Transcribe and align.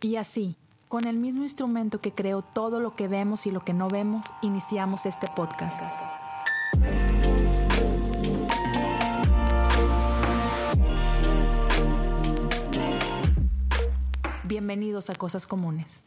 Y 0.00 0.14
así, 0.14 0.54
con 0.86 1.08
el 1.08 1.16
mismo 1.16 1.42
instrumento 1.42 2.00
que 2.00 2.12
creó 2.12 2.42
todo 2.42 2.78
lo 2.78 2.94
que 2.94 3.08
vemos 3.08 3.48
y 3.48 3.50
lo 3.50 3.64
que 3.64 3.72
no 3.72 3.88
vemos, 3.88 4.28
iniciamos 4.42 5.06
este 5.06 5.26
podcast. 5.34 5.82
Bienvenidos 14.44 15.10
a 15.10 15.16
Cosas 15.16 15.48
Comunes. 15.48 16.04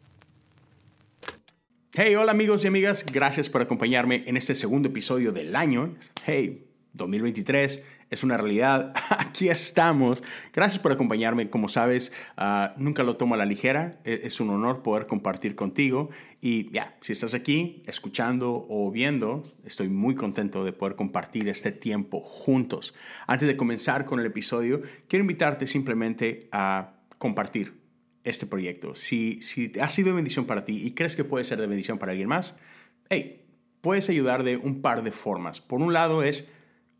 Hey, 1.93 2.15
hola 2.15 2.31
amigos 2.31 2.63
y 2.63 2.67
amigas, 2.67 3.05
gracias 3.05 3.49
por 3.49 3.61
acompañarme 3.61 4.23
en 4.25 4.37
este 4.37 4.55
segundo 4.55 4.87
episodio 4.87 5.33
del 5.33 5.53
año. 5.53 5.95
Hey, 6.25 6.65
2023 6.93 7.83
es 8.11 8.23
una 8.23 8.37
realidad. 8.37 8.93
Aquí 9.09 9.49
estamos. 9.49 10.21
Gracias 10.53 10.79
por 10.79 10.91
acompañarme. 10.91 11.49
Como 11.49 11.69
sabes, 11.69 12.11
ah, 12.37 12.75
nunca 12.77 13.03
lo 13.03 13.15
tomo 13.15 13.35
a 13.35 13.37
la 13.37 13.45
ligera. 13.45 13.99
E-, 14.03 14.21
es 14.25 14.39
un 14.39 14.49
honor 14.51 14.83
poder 14.83 15.07
compartir 15.07 15.55
contigo. 15.55 16.09
Y 16.41 16.69
ya, 16.71 16.95
si 16.99 17.13
estás 17.13 17.33
aquí 17.33 17.83
escuchando 17.87 18.65
o 18.69 18.91
viendo, 18.91 19.43
estoy 19.65 19.87
muy 19.87 20.13
contento 20.13 20.63
de 20.65 20.73
poder 20.73 20.95
compartir 20.95 21.47
este 21.47 21.71
tiempo 21.71 22.19
juntos. 22.19 22.93
Antes 23.27 23.47
de 23.47 23.55
comenzar 23.55 24.05
con 24.05 24.19
el 24.19 24.25
episodio, 24.25 24.81
quiero 25.07 25.23
invitarte 25.23 25.65
simplemente 25.65 26.49
a 26.51 26.95
compartir 27.17 27.79
este 28.25 28.45
proyecto. 28.45 28.93
Si, 28.93 29.41
si 29.41 29.71
ha 29.79 29.89
sido 29.89 30.13
bendición 30.13 30.45
para 30.45 30.65
ti 30.65 30.85
y 30.85 30.91
crees 30.91 31.15
que 31.15 31.23
puede 31.23 31.45
ser 31.45 31.61
de 31.61 31.67
bendición 31.67 31.97
para 31.97 32.11
alguien 32.11 32.27
más, 32.27 32.55
hey, 33.09 33.45
puedes 33.79 34.09
ayudar 34.09 34.43
de 34.43 34.57
un 34.57 34.81
par 34.81 35.01
de 35.01 35.11
formas. 35.11 35.61
Por 35.61 35.81
un 35.81 35.93
lado 35.93 36.23
es 36.23 36.49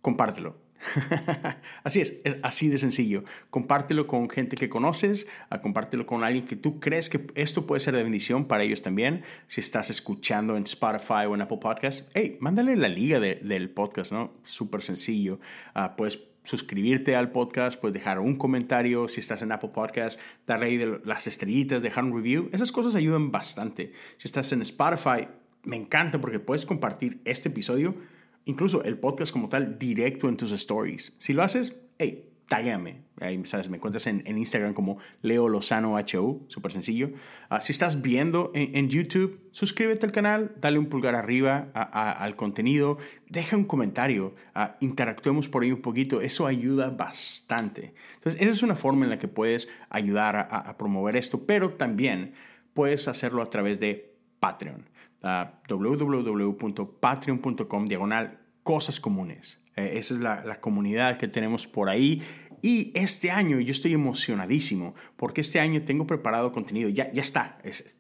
compártelo. 0.02 0.61
así 1.84 2.02
es, 2.02 2.22
es 2.24 2.38
así 2.44 2.70
de 2.70 2.78
sencillo. 2.78 3.24
Compártelo 3.50 4.08
con 4.08 4.30
gente 4.30 4.58
que 4.58 4.70
conoces, 4.70 5.28
a 5.50 5.62
compártelo 5.62 6.06
con 6.06 6.24
alguien 6.24 6.46
que 6.46 6.56
tú 6.56 6.80
crees 6.80 7.10
que 7.10 7.28
esto 7.36 7.66
puede 7.66 7.80
ser 7.80 7.96
de 7.96 8.04
bendición 8.04 8.46
para 8.46 8.64
ellos 8.64 8.82
también. 8.82 9.24
Si 9.48 9.62
estás 9.62 9.90
escuchando 9.90 10.58
en 10.58 10.64
Spotify 10.64 11.26
o 11.28 11.36
en 11.36 11.42
Apple 11.42 11.60
Podcasts, 11.62 12.10
hey, 12.14 12.38
mándale 12.40 12.76
la 12.76 12.90
liga 12.90 13.20
del 13.20 13.70
podcast, 13.70 14.12
¿no? 14.12 14.34
Súper 14.44 14.82
sencillo. 14.82 15.40
Uh, 15.76 15.96
puedes 15.96 16.20
suscribirte 16.44 17.16
al 17.16 17.32
podcast, 17.32 17.80
puedes 17.80 17.94
dejar 17.94 18.20
un 18.20 18.36
comentario 18.36 19.08
si 19.08 19.20
estás 19.20 19.42
en 19.44 19.52
Apple 19.52 19.70
Podcasts, 19.74 20.22
darle 20.48 21.00
las 21.06 21.28
estrellitas, 21.28 21.82
dejar 21.82 22.04
un 22.04 22.16
review. 22.16 22.50
Esas 22.52 22.72
cosas 22.72 22.96
ayudan 22.96 23.32
bastante. 23.32 23.94
Si 24.18 24.28
estás 24.28 24.52
en 24.52 24.62
Spotify, 24.64 25.28
me 25.64 25.76
encanta 25.76 26.20
porque 26.20 26.40
puedes 26.40 26.66
compartir 26.66 27.22
este 27.26 27.50
episodio 27.50 27.96
incluso 28.46 28.84
el 28.84 28.98
podcast 28.98 29.32
como 29.32 29.50
tal 29.50 29.78
directo 29.78 30.30
en 30.30 30.38
tus 30.38 30.52
stories. 30.52 31.16
Si 31.20 31.34
lo 31.34 31.44
haces, 31.44 31.82
hey, 31.98 32.32
tágame. 32.52 33.04
Ahí, 33.22 33.40
¿sabes? 33.46 33.70
Me 33.70 33.78
encuentras 33.78 34.08
en, 34.08 34.26
Instagram 34.26 34.74
como 34.74 34.98
Leo 35.22 35.48
Lozano 35.48 35.96
HO, 35.96 36.42
súper 36.48 36.74
sencillo. 36.74 37.12
Ah, 37.50 37.62
si 37.62 37.72
estás 37.72 38.02
viendo 38.02 38.52
en, 38.54 38.90
YouTube, 38.90 39.40
suscríbete 39.52 40.06
al 40.06 40.12
canal, 40.12 40.52
dale 40.60 40.78
un 40.78 40.88
pulgar 40.88 41.16
arriba 41.16 41.70
al 41.74 42.36
contenido, 42.36 42.98
deja 43.30 43.56
un 43.56 43.64
comentario, 43.64 44.36
uh, 44.54 44.74
interactuemos 44.82 45.48
por 45.48 45.64
ahí 45.64 45.72
un 45.72 45.82
poquito, 45.82 46.20
eso 46.20 46.46
ayuda 46.46 46.90
bastante. 46.90 47.94
Entonces, 48.16 48.42
esa 48.42 48.52
es 48.52 48.64
una 48.64 48.76
forma 48.76 49.06
en 49.06 49.12
la 49.12 49.20
que 49.20 49.30
puedes 49.30 49.70
ayudar 49.90 50.36
a 50.36 50.78
promover 50.78 51.16
esto, 51.16 51.46
pero 51.46 51.76
también 51.76 52.34
puedes 52.74 53.08
hacerlo 53.08 53.44
a 53.44 53.50
través 53.50 53.80
de 53.80 54.14
Patreon 54.42 54.92
www.patreon.com 55.22 57.88
diagonal 57.88 58.40
cosas 58.64 59.00
comunes. 59.00 59.64
Eh, 59.76 59.94
esa 59.96 60.14
es 60.14 60.20
la, 60.20 60.60
comunidad 60.60 61.18
que 61.18 61.28
tenemos 61.28 61.66
por 61.68 61.90
ahí. 61.90 62.22
Y 62.62 62.92
este 62.96 63.32
año 63.32 63.60
yo 63.60 63.72
estoy 63.72 63.94
emocionadísimo 63.94 64.94
porque 65.16 65.42
este 65.42 65.60
año 65.60 65.82
tengo 65.84 66.06
preparado 66.06 66.52
contenido. 66.52 66.90
Ya, 66.90 67.12
ya 67.12 67.22
está. 67.22 67.58
Es, 67.64 67.98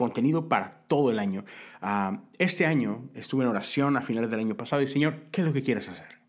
contenido 0.00 0.48
para 0.48 0.82
todo 0.88 1.10
el 1.10 1.18
año. 1.18 1.44
Ah, 1.82 2.22
este 2.38 2.64
año 2.64 3.10
estuve 3.14 3.44
en 3.44 3.50
oración 3.50 3.98
a 3.98 4.02
finales 4.02 4.30
del 4.30 4.40
año 4.40 4.56
pasado 4.56 4.80
y 4.80 4.86
Señor, 4.86 5.26
¿qué 5.30 5.42
es 5.42 5.46
lo 5.46 5.52
que 5.52 5.62
quieres 5.62 5.90
hacer? 5.90 6.20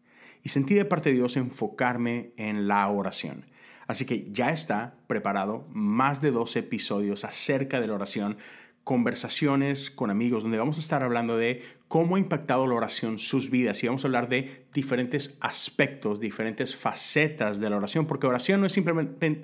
Y 0.43 0.49
sentí 0.49 0.73
de 0.73 0.83
parte 0.83 1.09
de 1.09 1.15
Dios 1.15 1.37
enfocarme 1.37 2.33
en 2.35 2.67
la 2.67 2.85
oración. 2.89 3.45
Así 3.87 4.05
que 4.05 4.29
ya 4.31 4.51
está 4.51 4.95
preparado 5.07 5.67
más 5.69 6.21
de 6.21 6.31
dos 6.31 6.57
episodios 6.57 7.23
acerca 7.23 7.79
de 7.79 7.87
la 7.87 7.93
oración 7.93 8.37
conversaciones 8.83 9.91
con 9.91 10.09
amigos 10.09 10.43
donde 10.43 10.57
vamos 10.57 10.77
a 10.77 10.81
estar 10.81 11.03
hablando 11.03 11.37
de 11.37 11.63
cómo 11.87 12.15
ha 12.15 12.19
impactado 12.19 12.65
la 12.67 12.75
oración 12.75 13.19
sus 13.19 13.49
vidas 13.49 13.83
y 13.83 13.87
vamos 13.87 14.03
a 14.03 14.07
hablar 14.07 14.29
de 14.29 14.65
diferentes 14.73 15.37
aspectos, 15.39 16.19
diferentes 16.19 16.75
facetas 16.75 17.59
de 17.59 17.69
la 17.69 17.77
oración, 17.77 18.07
porque 18.07 18.27
oración 18.27 18.59
no 18.61 18.65
es 18.65 18.71
simplemente, 18.71 19.41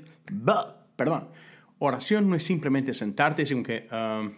perdón, 0.95 1.27
oración 1.79 2.29
no 2.29 2.35
es 2.35 2.43
simplemente 2.43 2.93
sentarte 2.93 3.41
y 3.41 3.45
decir 3.45 3.63
que, 3.63 3.87
um, 3.93 4.31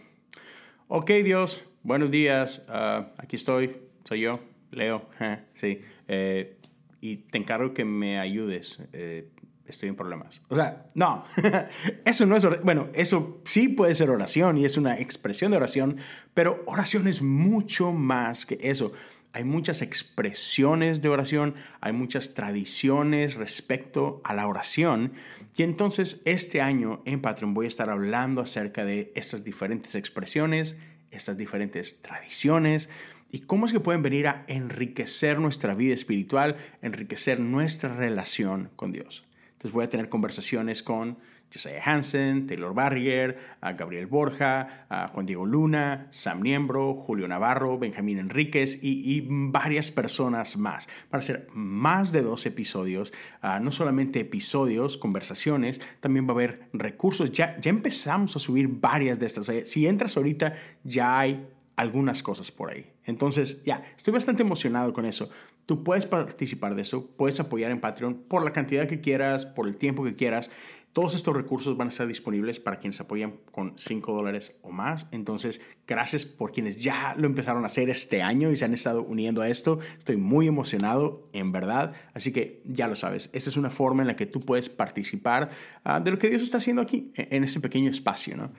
ok 0.88 1.12
Dios, 1.24 1.66
buenos 1.84 2.12
días, 2.12 2.66
uh, 2.68 3.06
aquí 3.18 3.36
estoy, 3.36 3.78
soy 4.04 4.22
yo, 4.22 4.40
Leo, 4.72 5.08
sí, 5.54 5.82
eh, 6.08 6.58
y 7.02 7.18
te 7.18 7.38
encargo 7.38 7.74
que 7.74 7.86
me 7.86 8.20
ayudes. 8.20 8.82
Eh, 8.94 9.30
estoy 9.72 9.90
en 9.90 9.96
problemas. 9.96 10.42
O 10.50 10.56
sea, 10.56 10.86
no, 10.94 11.26
eso 12.06 12.26
no 12.26 12.36
es, 12.36 12.46
bueno, 12.64 12.90
eso 12.94 13.42
sí 13.46 13.70
puede 13.70 13.94
ser 13.94 14.10
oración 14.10 14.58
y 14.58 14.66
es 14.66 14.78
una 14.78 15.00
expresión 15.00 15.52
de 15.52 15.58
oración, 15.58 15.98
pero 16.34 16.64
oración 16.66 17.08
es 17.08 17.22
mucho 17.22 17.94
más 17.94 18.46
que 18.46 18.58
eso. 18.62 18.92
Hay 19.32 19.44
muchas 19.44 19.84
expresiones 19.84 21.02
de 21.02 21.10
oración, 21.10 21.54
hay 21.82 21.94
muchas 21.94 22.34
tradiciones 22.34 23.36
respecto 23.36 24.22
a 24.24 24.34
la 24.34 24.48
oración. 24.48 25.14
Y 25.56 25.64
entonces 25.64 26.22
este 26.26 26.62
año 26.62 27.02
en 27.06 27.22
Patreon 27.22 27.54
voy 27.54 27.66
a 27.66 27.68
estar 27.68 27.90
hablando 27.90 28.42
acerca 28.42 28.86
de 28.86 29.12
estas 29.16 29.44
diferentes 29.44 29.94
expresiones, 29.94 30.78
estas 31.12 31.38
diferentes 31.38 32.02
tradiciones 32.02 32.90
y 33.32 33.42
cómo 33.42 33.66
es 33.66 33.72
que 33.72 33.80
pueden 33.80 34.02
venir 34.02 34.28
a 34.28 34.44
enriquecer 34.48 35.40
nuestra 35.40 35.76
vida 35.76 35.94
espiritual, 35.94 36.58
enriquecer 36.82 37.40
nuestra 37.40 37.96
relación 37.96 38.72
con 38.76 38.92
Dios. 38.92 39.29
Entonces 39.60 39.74
voy 39.74 39.84
a 39.84 39.90
tener 39.90 40.08
conversaciones 40.08 40.82
con 40.84 41.18
Josiah 41.54 41.82
Hansen, 41.84 42.48
Taylor 42.48 42.74
Barrier, 42.74 43.38
Gabriel 43.62 44.08
Borja, 44.08 44.88
Juan 45.12 45.26
Diego 45.26 45.46
Luna, 45.46 46.08
Sam 46.12 46.42
Niembro, 46.42 46.94
Julio 46.94 47.28
Navarro, 47.28 47.78
Benjamín 47.78 48.20
Enríquez 48.20 48.80
y, 48.82 49.28
varias 49.30 49.92
personas 49.92 50.56
más. 50.56 50.88
Para 51.10 51.20
hacer 51.20 51.50
más 51.52 52.14
de 52.14 52.22
dos 52.22 52.46
episodios, 52.46 53.12
ah, 53.42 53.60
no 53.60 53.74
solamente 53.74 54.22
episodios, 54.22 54.98
conversaciones, 54.98 55.82
también 56.00 56.26
va 56.26 56.30
a 56.30 56.36
haber 56.36 56.70
recursos. 56.72 57.34
Ya, 57.34 57.60
ya 57.60 57.70
empezamos 57.70 58.38
a 58.38 58.40
subir 58.40 58.70
varias 58.70 59.20
de 59.20 59.26
estas. 59.26 59.52
Si 59.66 59.88
entras 59.88 60.16
ahorita, 60.16 60.54
ya 60.86 61.20
hay 61.20 61.46
algunas 61.76 62.24
cosas 62.24 62.50
por 62.50 62.72
ahí. 62.72 62.94
Entonces, 63.04 63.62
ya, 63.66 63.84
estoy 63.98 64.14
bastante 64.14 64.44
emocionado 64.44 64.94
con 64.94 65.06
eso. 65.06 65.30
Tú 65.70 65.84
puedes 65.84 66.08
participar 66.08 66.74
de 66.74 66.82
eso, 66.82 67.06
puedes 67.16 67.40
apoyar 67.40 67.70
en 67.70 67.80
Patreon 67.80 68.24
por 68.28 68.44
la 68.44 68.52
cantidad 68.52 68.88
que 68.88 69.02
quieras, 69.02 69.46
por 69.46 69.68
el 69.68 69.76
tiempo 69.76 70.04
que 70.04 70.16
quieras. 70.16 70.50
Todos 70.94 71.14
estos 71.14 71.36
recursos 71.36 71.78
van 71.78 71.90
a 71.90 71.92
estar 71.92 72.08
disponibles 72.08 72.60
para 72.60 72.80
quienes 72.80 73.00
apoyan 73.00 73.36
con 73.52 73.74
5 73.78 74.12
dólares 74.12 74.58
o 74.64 74.72
más. 74.72 75.06
Entonces, 75.12 75.62
gracias 75.86 76.26
por 76.26 76.54
quienes 76.54 76.78
ya 76.80 77.14
lo 77.20 77.28
empezaron 77.28 77.66
a 77.66 77.68
hacer 77.68 77.88
este 77.92 78.24
año 78.24 78.50
y 78.50 78.56
se 78.56 78.66
han 78.66 78.74
estado 78.74 79.04
uniendo 79.04 79.44
a 79.44 79.48
esto. 79.48 79.78
Estoy 79.96 80.18
muy 80.18 80.48
emocionado, 80.48 81.28
en 81.34 81.52
verdad. 81.52 81.94
Así 82.16 82.32
que 82.32 82.64
ya 82.66 82.88
lo 82.88 82.96
sabes, 82.96 83.30
esta 83.32 83.52
es 83.52 83.56
una 83.56 83.70
forma 83.70 84.02
en 84.02 84.08
la 84.08 84.16
que 84.16 84.26
tú 84.26 84.40
puedes 84.40 84.70
participar 84.70 85.52
ah, 85.84 86.00
de 86.00 86.10
lo 86.10 86.18
que 86.18 86.32
Dios 86.32 86.42
está 86.42 86.58
haciendo 86.58 86.82
aquí, 86.82 87.12
e-, 87.14 87.28
en 87.30 87.44
este 87.44 87.60
pequeño 87.60 87.92
espacio. 87.92 88.36
¿no? 88.36 88.52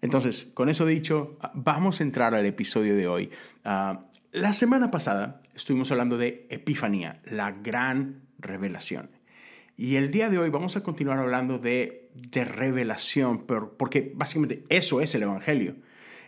Entonces, 0.00 0.50
con 0.54 0.70
eso 0.70 0.86
dicho, 0.86 1.36
ah, 1.42 1.52
vamos 1.54 2.00
a 2.00 2.04
entrar 2.04 2.34
al 2.34 2.46
episodio 2.46 2.96
de 2.96 3.06
hoy. 3.06 3.30
Ah, 3.66 4.06
la 4.34 4.52
semana 4.52 4.90
pasada 4.90 5.40
estuvimos 5.54 5.92
hablando 5.92 6.18
de 6.18 6.48
Epifanía, 6.50 7.20
la 7.24 7.52
gran 7.52 8.22
revelación. 8.40 9.10
Y 9.76 9.94
el 9.94 10.10
día 10.10 10.28
de 10.28 10.40
hoy 10.40 10.50
vamos 10.50 10.76
a 10.76 10.82
continuar 10.82 11.20
hablando 11.20 11.60
de, 11.60 12.10
de 12.14 12.44
revelación, 12.44 13.46
porque 13.46 14.12
básicamente 14.12 14.64
eso 14.70 15.00
es 15.00 15.14
el 15.14 15.22
Evangelio. 15.22 15.76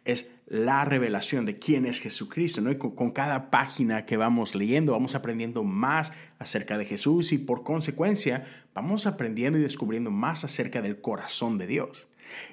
Es 0.04 0.30
la 0.46 0.84
revelación 0.84 1.46
de 1.46 1.58
quién 1.58 1.84
es 1.84 1.98
Jesucristo. 1.98 2.62
Y 2.70 2.78
con, 2.78 3.10
cada 3.10 3.50
página 3.50 4.06
que 4.06 4.16
vamos 4.16 4.54
leyendo 4.54 4.92
vamos 4.92 5.16
aprendiendo 5.16 5.64
más 5.64 6.12
acerca 6.38 6.78
de 6.78 6.84
Jesús 6.84 7.32
y 7.32 7.38
por 7.38 7.64
consecuencia 7.64 8.44
vamos 8.72 9.08
aprendiendo 9.08 9.58
y 9.58 9.62
descubriendo 9.62 10.12
más 10.12 10.44
acerca 10.44 10.80
del 10.80 11.00
corazón 11.00 11.58
de 11.58 11.66
Dios. 11.66 12.06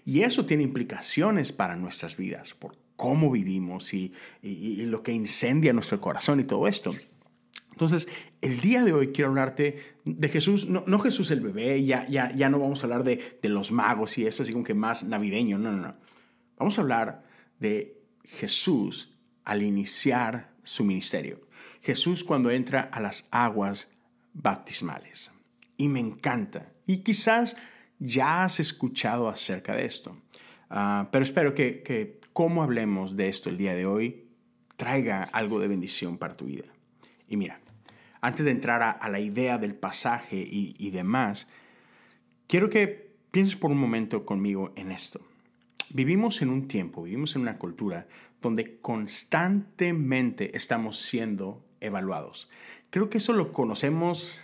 Y 0.04 0.22
eso 0.22 0.48
tiene 0.48 0.64
implicaciones 0.64 1.52
para 1.52 1.76
nuestras 1.76 2.18
vidas, 2.18 2.56
cómo 2.96 3.32
vivimos 3.32 3.94
y, 3.94 4.14
lo 4.86 5.04
que 5.04 5.12
incendia 5.12 5.74
nuestro 5.74 6.00
corazón 6.00 6.40
y 6.40 6.44
todo 6.44 6.68
esto. 6.68 6.94
Entonces, 7.72 8.08
el 8.42 8.62
día 8.62 8.84
de 8.84 8.94
hoy 8.94 9.08
quiero 9.08 9.30
hablarte 9.30 9.80
de 10.06 10.30
Jesús, 10.30 10.68
no, 10.68 11.00
Jesús 11.00 11.32
el 11.32 11.42
bebé, 11.42 11.84
ya, 11.84 12.08
ya, 12.08 12.32
ya 12.32 12.50
no 12.50 12.60
vamos 12.60 12.84
a 12.84 12.86
hablar 12.86 13.04
de, 13.04 13.40
de 13.42 13.50
los 13.50 13.72
magos 13.72 14.18
y 14.18 14.28
eso, 14.28 14.44
así 14.44 14.54
como 14.54 14.64
que 14.64 14.76
más 14.76 15.04
navideño, 15.04 15.58
no, 15.58 15.72
no, 15.72 15.88
no. 15.88 15.92
Vamos 16.58 16.78
a 16.78 16.82
hablar 16.82 17.24
de 17.60 18.00
Jesús 18.24 19.18
al 19.44 19.64
iniciar 19.64 20.54
su 20.64 20.84
ministerio. 20.84 21.42
Jesús 21.82 22.24
cuando 22.24 22.52
entra 22.52 22.82
a 22.82 23.02
las 23.02 23.28
aguas 23.32 23.90
baptismales. 24.34 25.32
Y 25.78 25.88
me 25.88 26.00
encanta. 26.00 26.72
Y 26.86 27.00
quizás 27.00 27.56
ya 28.00 28.44
has 28.44 28.60
escuchado 28.60 29.30
acerca 29.30 29.76
de 29.76 29.86
esto. 29.86 30.18
Ah, 30.70 31.10
pero 31.12 31.24
espero 31.24 31.54
que, 31.54 31.84
que 31.84 32.20
cómo 32.34 32.64
hablemos 32.64 33.16
de 33.16 33.30
esto 33.30 33.50
el 33.50 33.58
día 33.58 33.76
de 33.76 33.86
hoy 33.86 34.26
traiga 34.76 35.24
algo 35.24 35.60
de 35.60 35.68
bendición 35.68 36.18
para 36.18 36.36
tu 36.36 36.46
vida. 36.46 36.66
Y 37.28 37.38
mira, 37.38 37.60
antes 38.22 38.46
de 38.46 38.52
entrar 38.52 38.82
a, 38.82 39.10
la 39.10 39.20
idea 39.20 39.58
del 39.58 39.76
pasaje 39.76 40.38
y, 40.38 40.76
y 40.78 40.92
demás, 40.92 41.48
quiero 42.48 42.70
que 42.70 43.14
pienses 43.32 43.56
por 43.56 43.72
un 43.72 43.80
momento 43.80 44.26
conmigo 44.26 44.74
en 44.76 44.92
esto. 44.92 45.22
Vivimos 45.90 46.42
en 46.42 46.50
un 46.50 46.68
tiempo, 46.68 47.04
vivimos 47.04 47.36
en 47.36 47.44
una 47.44 47.58
cultura 47.58 48.08
donde 48.42 48.80
constantemente 48.80 50.56
estamos 50.56 51.00
siendo 51.00 51.64
evaluados. 51.80 52.50
Creo 52.90 53.10
que 53.10 53.18
eso 53.18 53.34
lo 53.34 53.52
conocemos 53.52 54.42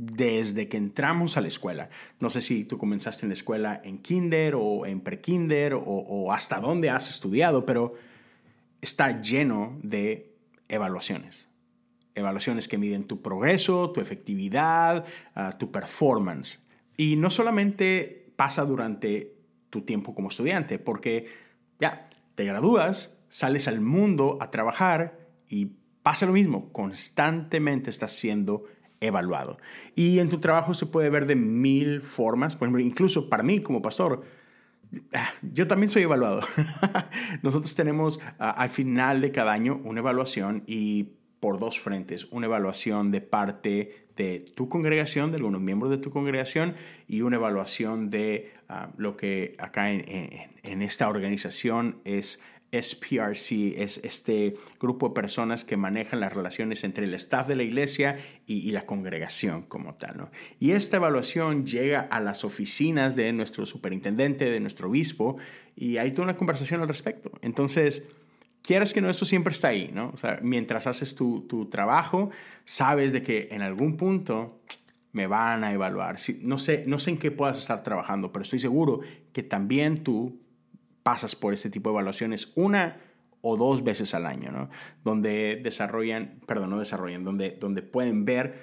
desde 0.00 0.68
que 0.68 0.76
entramos 0.76 1.36
a 1.36 1.40
la 1.40 1.48
escuela. 1.48 1.88
No 2.18 2.30
sé 2.30 2.40
si 2.40 2.64
tú 2.64 2.78
comenzaste 2.78 3.26
en 3.26 3.30
la 3.30 3.34
escuela 3.34 3.80
en 3.84 3.98
kinder 3.98 4.54
o 4.56 4.86
en 4.86 5.00
prekinder 5.00 5.74
o, 5.74 5.82
o 5.82 6.32
hasta 6.32 6.58
dónde 6.60 6.90
has 6.90 7.10
estudiado, 7.10 7.66
pero 7.66 7.94
está 8.80 9.20
lleno 9.20 9.78
de 9.82 10.32
evaluaciones 10.68 11.50
evaluaciones 12.14 12.68
que 12.68 12.78
miden 12.78 13.04
tu 13.04 13.20
progreso, 13.20 13.90
tu 13.90 14.00
efectividad, 14.00 15.04
ah, 15.34 15.56
tu 15.58 15.70
performance. 15.70 16.60
Y 16.96 17.16
no 17.16 17.30
solamente 17.30 18.32
pasa 18.36 18.64
durante 18.64 19.36
tu 19.70 19.82
tiempo 19.82 20.14
como 20.14 20.28
estudiante, 20.28 20.78
porque 20.78 21.28
ya 21.80 22.08
te 22.34 22.44
gradúas, 22.44 23.18
sales 23.28 23.68
al 23.68 23.80
mundo 23.80 24.38
a 24.40 24.50
trabajar 24.50 25.18
y 25.48 25.72
pasa 26.02 26.26
lo 26.26 26.32
mismo, 26.32 26.72
constantemente 26.72 27.90
estás 27.90 28.12
siendo 28.12 28.64
evaluado. 29.00 29.58
Y 29.94 30.18
en 30.18 30.28
tu 30.28 30.38
trabajo 30.38 30.74
se 30.74 30.86
puede 30.86 31.10
ver 31.10 31.26
de 31.26 31.36
mil 31.36 32.00
formas, 32.00 32.56
por 32.56 32.66
ejemplo, 32.66 32.82
incluso 32.82 33.28
para 33.28 33.42
mí 33.42 33.60
como 33.60 33.82
pastor, 33.82 34.22
ah, 35.14 35.30
yo 35.42 35.66
también 35.66 35.88
soy 35.88 36.02
evaluado. 36.02 36.42
Nosotros 37.42 37.74
tenemos 37.74 38.20
ah, 38.38 38.50
al 38.50 38.70
final 38.70 39.20
de 39.20 39.32
cada 39.32 39.52
año 39.52 39.80
una 39.84 40.00
evaluación 40.00 40.62
y 40.66 41.14
por 41.40 41.58
dos 41.58 41.80
frentes, 41.80 42.26
una 42.30 42.46
evaluación 42.46 43.10
de 43.10 43.22
parte 43.22 44.06
de 44.16 44.40
tu 44.40 44.68
congregación, 44.68 45.30
de 45.30 45.38
algunos 45.38 45.62
miembros 45.62 45.90
de 45.90 45.96
tu 45.96 46.10
congregación, 46.10 46.74
y 47.08 47.22
una 47.22 47.36
evaluación 47.36 48.10
de 48.10 48.52
ah, 48.68 48.90
lo 48.98 49.16
que 49.16 49.56
acá 49.58 49.90
en, 49.90 50.82
esta 50.82 51.08
organización 51.08 52.00
es 52.04 52.40
SPRC, 52.72 53.82
es 53.82 53.98
este 54.04 54.54
grupo 54.78 55.08
de 55.08 55.14
personas 55.14 55.64
que 55.64 55.76
manejan 55.76 56.20
las 56.20 56.32
relaciones 56.32 56.84
entre 56.84 57.04
el 57.04 57.14
staff 57.14 57.48
de 57.48 57.56
la 57.56 57.62
iglesia 57.62 58.18
y, 58.46 58.70
la 58.70 58.86
congregación 58.86 59.62
como 59.62 59.94
tal. 59.94 60.16
¿no? 60.16 60.30
Y 60.58 60.72
esta 60.72 60.98
evaluación 60.98 61.66
llega 61.66 62.00
a 62.00 62.20
las 62.20 62.44
oficinas 62.44 63.16
de 63.16 63.32
nuestro 63.32 63.66
superintendente, 63.66 64.50
de 64.50 64.60
nuestro 64.60 64.88
obispo, 64.88 65.36
y 65.76 65.96
hay 65.96 66.12
toda 66.12 66.24
una 66.24 66.36
conversación 66.36 66.80
al 66.80 66.88
respecto. 66.88 67.32
Entonces, 67.42 68.06
quieras 68.62 68.92
que 68.92 69.00
no, 69.00 69.10
esto 69.10 69.24
siempre 69.24 69.52
está 69.52 69.68
ahí, 69.68 69.90
¿no? 69.92 70.10
O 70.14 70.16
sea, 70.16 70.38
mientras 70.42 70.86
haces 70.86 71.14
tu, 71.14 71.46
tu 71.48 71.66
trabajo, 71.66 72.30
sabes 72.64 73.12
de 73.12 73.22
que 73.22 73.48
en 73.50 73.62
algún 73.62 73.96
punto 73.96 74.60
me 75.12 75.26
van 75.26 75.64
a 75.64 75.72
evaluar. 75.72 76.16
no, 76.42 76.58
sé, 76.58 76.84
no 76.86 76.98
sé 76.98 77.10
en 77.10 77.18
qué 77.18 77.30
puedas 77.30 77.58
estar 77.58 77.82
trabajando, 77.82 78.32
pero 78.32 78.42
estoy 78.42 78.58
seguro 78.58 79.00
que 79.32 79.42
también 79.42 80.02
tú 80.04 80.40
pasas 81.10 81.34
por 81.34 81.52
este 81.52 81.70
tipo 81.70 81.90
de 81.90 81.94
evaluaciones 81.94 82.52
una 82.54 83.00
o 83.40 83.56
dos 83.56 83.82
veces 83.82 84.14
al 84.14 84.26
año, 84.26 84.52
¿no? 84.52 84.70
Donde 85.02 85.58
desarrollan, 85.60 86.38
perdón, 86.46 86.70
no 86.70 86.78
desarrollan, 86.78 87.24
donde, 87.24 87.50
donde 87.50 87.82
pueden 87.82 88.24
ver 88.24 88.60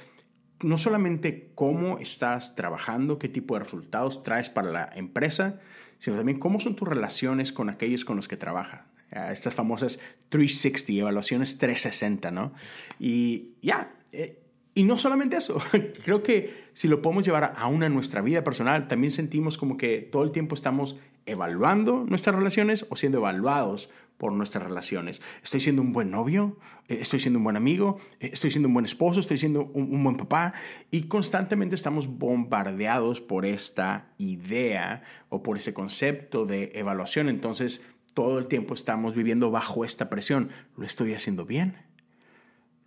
no 0.62 0.78
solamente 0.78 1.52
cómo 1.56 1.98
estás 1.98 2.56
trabajando, 2.56 3.20
qué 3.20 3.28
tipo 3.28 3.56
de 3.56 3.66
resultados 3.66 4.24
traes 4.24 4.50
para 4.50 4.72
la 4.72 4.90
empresa, 4.96 5.60
sino 5.98 6.16
también 6.16 6.40
cómo 6.40 6.62
son 6.62 6.78
tus 6.78 6.88
relaciones 6.88 7.52
con 7.52 7.70
aquellos 7.70 8.06
con 8.06 8.16
los 8.16 8.30
que 8.30 8.38
trabajas 8.38 8.86
estas 9.12 9.54
famosas 9.54 10.00
360, 10.30 11.02
evaluaciones 11.02 11.58
360, 11.58 12.32
¿no? 12.32 12.54
Y 12.98 13.56
ya, 13.62 13.94
eh, 14.14 14.40
y 14.74 14.84
no 14.84 14.98
solamente 14.98 15.36
eso, 15.36 15.62
creo 16.06 16.24
que 16.24 16.70
si 16.72 16.88
lo 16.88 17.02
podemos 17.02 17.26
llevar 17.26 17.52
a 17.58 17.68
una 17.68 17.90
nuestra 17.90 18.22
vida 18.22 18.46
personal, 18.46 18.88
también 18.88 19.12
sentimos 19.12 19.58
como 19.58 19.76
que 19.76 20.00
todo 20.00 20.24
el 20.24 20.32
tiempo 20.32 20.56
estamos 20.56 20.98
evaluando 21.28 22.06
nuestras 22.08 22.36
relaciones 22.36 22.86
o 22.90 22.96
siendo 22.96 23.20
evaluados 23.20 23.90
por 24.18 24.34
nuestras 24.34 24.64
relaciones. 24.64 25.22
¿Estoy 25.44 25.62
siendo 25.62 25.82
un 25.82 25.94
buen 25.94 26.10
novio? 26.10 26.58
Eh, 26.88 26.98
¿Estoy 27.02 27.20
siendo 27.20 27.38
un 27.38 27.44
buen 27.44 27.56
amigo? 27.56 28.00
Eh, 28.20 28.32
¿Estoy 28.34 28.50
siendo 28.50 28.68
un 28.68 28.74
buen 28.74 28.86
esposo? 28.86 29.20
¿Estoy 29.20 29.38
siendo 29.38 29.66
un, 29.66 29.94
un, 29.94 30.04
buen 30.04 30.18
papá? 30.18 30.54
Y 30.90 31.04
constantemente 31.04 31.76
estamos 31.76 32.08
bombardeados 32.08 33.22
por 33.22 33.46
esta 33.46 34.12
idea 34.18 35.04
o 35.30 35.44
por 35.44 35.58
ese 35.58 35.74
concepto 35.74 36.46
de 36.46 36.72
evaluación. 36.74 37.30
Entonces, 37.30 37.86
todo 38.14 38.40
el 38.40 38.48
tiempo 38.48 38.74
estamos 38.74 39.14
viviendo 39.14 39.52
bajo 39.52 39.86
esta 39.86 40.10
presión. 40.10 40.50
¿Lo 40.76 40.86
estoy 40.86 41.14
haciendo 41.14 41.46
bien? 41.46 41.76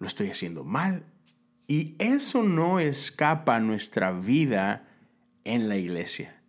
¿Lo 0.01 0.09
estoy 0.09 0.31
haciendo 0.31 0.65
mal? 0.65 1.05
Y 1.69 1.95
eso 2.01 2.43
no 2.43 2.81
escapa 2.81 3.55
a 3.55 3.61
nuestra 3.61 4.11
vida 4.11 4.89
en 5.45 5.69
la 5.69 5.77
iglesia. 5.77 6.40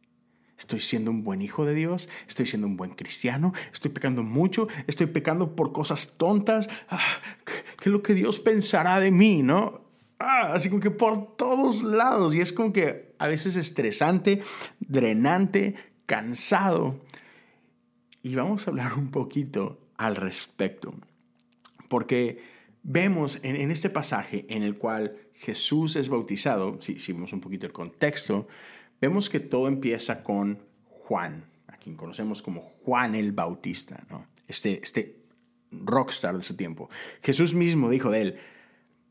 ¿Estoy 0.62 0.80
siendo 0.80 1.10
un 1.10 1.24
buen 1.24 1.42
hijo 1.42 1.66
de 1.66 1.74
Dios? 1.74 2.08
¿Estoy 2.28 2.46
siendo 2.46 2.68
un 2.68 2.78
buen 2.78 2.92
cristiano? 2.92 3.52
¿Estoy 3.74 3.90
pecando 3.90 4.22
mucho? 4.22 4.68
¿Estoy 4.86 5.08
pecando 5.08 5.56
por 5.56 5.72
cosas 5.72 6.13
tontas? 6.18 6.69
Ah, 6.88 7.00
¿Qué 7.80 7.90
es 7.90 7.92
lo 7.92 8.04
que 8.04 8.13
Dios 8.13 8.40
pensará 8.40 9.00
de 9.00 9.10
mí? 9.10 9.42
¿No? 9.42 9.81
Ah, 10.19 10.52
así 10.54 10.69
como 10.69 10.80
que 10.80 10.92
por 10.92 11.36
todos 11.36 11.81
lados. 11.81 12.36
Y 12.36 12.42
es 12.42 12.54
como 12.54 12.72
que 12.72 13.16
a 13.18 13.25
veces 13.25 13.56
estresante, 13.56 14.44
drenante, 14.80 15.74
cansado. 16.06 17.02
Y 18.22 18.36
vamos 18.36 18.68
a 18.68 18.69
hablar 18.69 18.94
un 18.94 19.10
poquito 19.10 19.80
al 19.98 20.16
respecto. 20.16 20.94
Porque 21.90 22.44
vemos 22.84 23.40
en, 23.42 23.72
este 23.72 23.90
pasaje 23.90 24.46
en 24.48 24.62
el 24.62 24.78
cual 24.78 25.18
Jesús 25.34 25.96
es 25.96 26.08
bautizado, 26.08 26.80
si, 26.81 27.00
si 27.00 27.13
vemos 27.13 27.34
un 27.34 27.42
poquito 27.42 27.66
el 27.66 27.74
contexto, 27.74 28.48
vemos 29.01 29.30
que 29.30 29.39
todo 29.39 29.68
empieza 29.68 30.24
con 30.24 30.59
Juan, 30.86 31.45
a 31.68 31.77
quien 31.77 31.98
conocemos 31.98 32.42
como 32.42 32.62
Juan 32.86 33.15
el 33.15 33.31
Bautista, 33.33 34.06
¿no? 34.09 34.27
este, 34.48 34.80
este 34.81 35.18
rockstar 35.71 36.38
de 36.38 36.44
su 36.44 36.56
tiempo. 36.56 36.89
Jesús 37.21 37.53
mismo 37.53 37.89
dijo 37.89 38.12
de 38.12 38.21
él, 38.21 38.39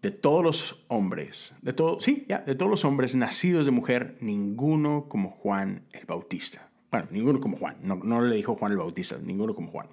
de 0.02 0.10
todos 0.10 0.42
los 0.42 0.84
hombres, 0.88 1.54
de 1.62 1.72
todo, 1.72 2.00
sí, 2.00 2.25
ya, 2.28 2.38
de 2.38 2.54
todos 2.54 2.70
los 2.70 2.84
hombres 2.84 3.14
nacidos 3.14 3.66
de 3.66 3.70
mujer, 3.70 4.16
ninguno 4.20 5.06
como 5.08 5.31
Juan 5.31 5.84
el 5.92 6.06
Bautista. 6.06 6.70
Bueno, 6.90 7.08
ninguno 7.10 7.40
como 7.40 7.56
Juan. 7.56 7.76
No, 7.82 8.22
le 8.22 8.37
dijo 8.37 8.56
Juan 8.56 8.73
el 8.73 8.78
Bautista, 8.78 9.18
ninguno 9.23 9.54
como 9.54 9.70
Juan. 9.70 9.88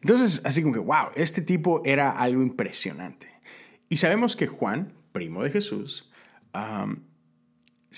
Entonces, 0.00 0.40
así 0.44 0.62
como 0.62 0.74
que, 0.74 0.80
wow, 0.80 1.08
este 1.16 1.42
tipo 1.42 1.82
era 1.84 2.12
algo 2.12 2.42
impresionante. 2.42 3.28
Y 3.88 3.96
sabemos 3.96 4.36
que 4.36 4.46
Juan, 4.46 4.92
primo 5.12 5.42
de 5.42 5.50
Jesús, 5.50 6.10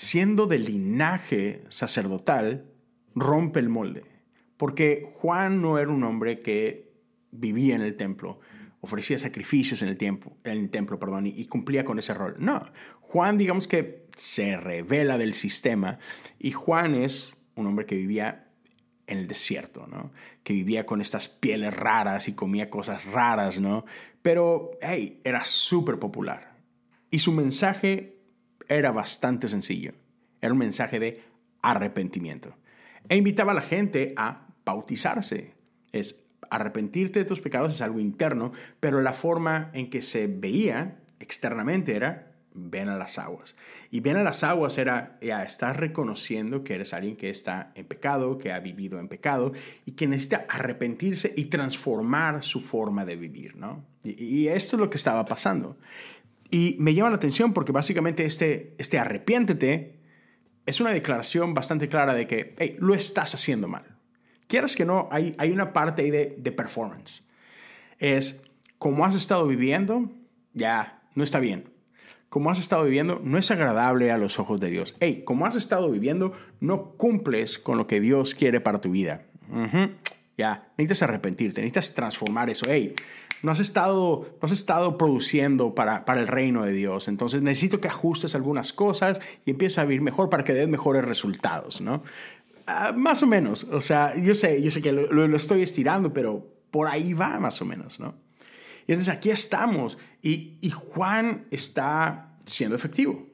siendo 0.01 0.47
de 0.47 0.57
linaje 0.57 1.61
sacerdotal, 1.69 2.65
rompe 3.13 3.59
el 3.59 3.69
molde. 3.69 4.03
Porque 4.57 5.07
Juan 5.13 5.61
no 5.61 5.77
era 5.77 5.91
un 5.91 6.03
hombre 6.03 6.41
que 6.41 6.91
vivía 7.29 7.75
en 7.75 7.81
el 7.81 7.95
templo, 7.95 8.39
ofrecía 8.79 9.19
sacrificios 9.19 9.83
en 9.83 9.89
el, 9.89 9.97
tiempo, 9.97 10.35
en 10.43 10.57
el 10.57 10.69
templo 10.71 10.97
perdón, 10.97 11.27
y, 11.27 11.29
y 11.29 11.45
cumplía 11.45 11.85
con 11.85 11.99
ese 11.99 12.15
rol. 12.15 12.35
No, 12.39 12.63
Juan 12.99 13.37
digamos 13.37 13.67
que 13.67 14.07
se 14.17 14.57
revela 14.57 15.19
del 15.19 15.35
sistema 15.35 15.99
y 16.39 16.51
Juan 16.51 16.95
es 16.95 17.35
un 17.53 17.67
hombre 17.67 17.85
que 17.85 17.95
vivía 17.95 18.47
en 19.05 19.19
el 19.19 19.27
desierto, 19.27 19.85
¿no? 19.85 20.11
Que 20.43 20.53
vivía 20.53 20.87
con 20.87 20.99
estas 20.99 21.27
pieles 21.27 21.75
raras 21.75 22.27
y 22.27 22.33
comía 22.33 22.71
cosas 22.71 23.05
raras, 23.05 23.59
¿no? 23.59 23.85
Pero, 24.23 24.71
hey, 24.81 25.21
era 25.23 25.43
súper 25.43 25.99
popular. 25.99 26.55
Y 27.11 27.19
su 27.19 27.33
mensaje 27.33 28.20
era 28.67 28.91
bastante 28.91 29.47
sencillo. 29.49 29.93
Era 30.41 30.53
un 30.53 30.59
mensaje 30.59 30.99
de 30.99 31.23
arrepentimiento. 31.61 32.55
E 33.09 33.15
invitaba 33.15 33.51
a 33.51 33.55
la 33.55 33.61
gente 33.61 34.13
a 34.17 34.47
bautizarse. 34.65 35.53
Es 35.91 36.23
arrepentirte 36.49 37.19
de 37.19 37.25
tus 37.25 37.41
pecados 37.41 37.75
es 37.75 37.81
algo 37.81 37.99
interno, 37.99 38.51
pero 38.79 39.01
la 39.01 39.13
forma 39.13 39.71
en 39.73 39.89
que 39.89 40.01
se 40.01 40.27
veía 40.27 40.99
externamente 41.19 41.95
era 41.95 42.31
ven 42.53 42.89
a 42.89 42.97
las 42.97 43.17
aguas. 43.17 43.55
Y 43.89 43.99
ven 44.01 44.17
a 44.17 44.23
las 44.23 44.43
aguas 44.43 44.77
era, 44.77 45.17
ya 45.21 45.43
estás 45.43 45.77
reconociendo 45.77 46.63
que 46.63 46.75
eres 46.75 46.93
alguien 46.93 47.15
que 47.15 47.29
está 47.29 47.71
en 47.75 47.85
pecado, 47.85 48.37
que 48.37 48.51
ha 48.51 48.59
vivido 48.59 48.99
en 48.99 49.07
pecado 49.07 49.53
y 49.85 49.93
que 49.93 50.07
necesita 50.07 50.45
arrepentirse 50.49 51.33
y 51.35 51.45
transformar 51.45 52.43
su 52.43 52.61
forma 52.61 53.05
de 53.05 53.15
vivir, 53.15 53.55
¿no? 53.55 53.85
Y, 54.03 54.47
esto 54.47 54.75
es 54.75 54.79
lo 54.79 54.89
que 54.89 54.97
estaba 54.97 55.25
pasando. 55.25 55.77
Y 56.51 56.75
me 56.79 56.93
llama 56.93 57.09
la 57.09 57.15
atención 57.15 57.53
porque 57.53 57.71
básicamente 57.71 58.25
este, 58.25 58.75
este 58.77 58.99
arrepiéntete 58.99 59.99
es 60.65 60.79
una 60.79 60.91
declaración 60.91 61.53
bastante 61.53 61.89
clara 61.89 62.13
de 62.13 62.27
que, 62.27 62.55
hey, 62.59 62.75
lo 62.79 62.93
estás 62.93 63.33
haciendo 63.33 63.67
mal. 63.67 63.97
Quieras 64.47 64.75
que 64.75 64.85
no, 64.85 65.07
hay, 65.11 65.33
hay 65.37 65.51
una 65.51 65.73
parte 65.73 66.03
ahí 66.03 66.11
de, 66.11 66.35
de 66.37 66.51
performance. 66.51 67.27
Es, 67.99 68.43
como 68.77 69.05
has 69.05 69.15
estado 69.15 69.47
viviendo, 69.47 70.11
ya 70.53 71.01
no 71.15 71.23
está 71.23 71.39
bien 71.39 71.71
como 72.31 72.49
has 72.49 72.59
estado 72.59 72.85
viviendo 72.85 73.19
no 73.21 73.37
es 73.37 73.51
agradable 73.51 74.09
a 74.09 74.17
los 74.17 74.39
ojos 74.39 74.61
de 74.61 74.69
Dios. 74.69 74.95
Hey, 75.01 75.23
como 75.25 75.45
has 75.45 75.57
estado 75.57 75.91
viviendo 75.91 76.31
no 76.61 76.93
cumples 76.93 77.59
con 77.59 77.77
lo 77.77 77.87
que 77.87 77.99
Dios 77.99 78.35
quiere 78.35 78.61
para 78.61 78.79
tu 78.79 78.89
vida. 78.89 79.25
Ya, 80.41 80.71
necesitas 80.75 81.03
arrepentirte, 81.03 81.61
necesitas 81.61 81.93
transformar 81.93 82.49
eso. 82.49 82.65
Hey, 82.67 82.95
no 83.43 83.51
has 83.51 83.59
estado, 83.59 84.25
no 84.41 84.45
has 84.45 84.51
estado 84.51 84.97
produciendo 84.97 85.75
para, 85.75 86.03
para 86.03 86.19
el 86.19 86.25
reino 86.25 86.63
de 86.63 86.73
Dios. 86.73 87.07
Entonces 87.07 87.43
necesito 87.43 87.79
que 87.79 87.87
ajustes 87.87 88.33
algunas 88.33 88.73
cosas 88.73 89.19
y 89.45 89.51
empieces 89.51 89.77
a 89.77 89.83
vivir 89.83 90.01
mejor 90.01 90.31
para 90.31 90.43
que 90.43 90.55
des 90.55 90.67
mejores 90.67 91.05
resultados, 91.05 91.79
¿no? 91.79 92.01
Ah, 92.65 92.91
más 92.91 93.21
o 93.21 93.27
menos. 93.27 93.65
O 93.65 93.81
sea, 93.81 94.15
yo 94.15 94.33
sé, 94.33 94.63
yo 94.63 94.71
sé 94.71 94.81
que 94.81 94.91
lo, 94.91 95.11
lo, 95.11 95.37
estoy 95.37 95.61
estirando, 95.61 96.11
pero 96.11 96.43
por 96.71 96.87
ahí 96.87 97.13
va 97.13 97.39
más 97.39 97.61
o 97.61 97.65
menos, 97.65 97.99
¿no? 97.99 98.15
Y 98.87 98.93
entonces 98.93 99.13
aquí 99.13 99.29
estamos 99.29 99.99
y, 100.23 100.57
y 100.59 100.71
Juan 100.71 101.45
está 101.51 102.35
siendo 102.45 102.75
efectivo. 102.75 103.27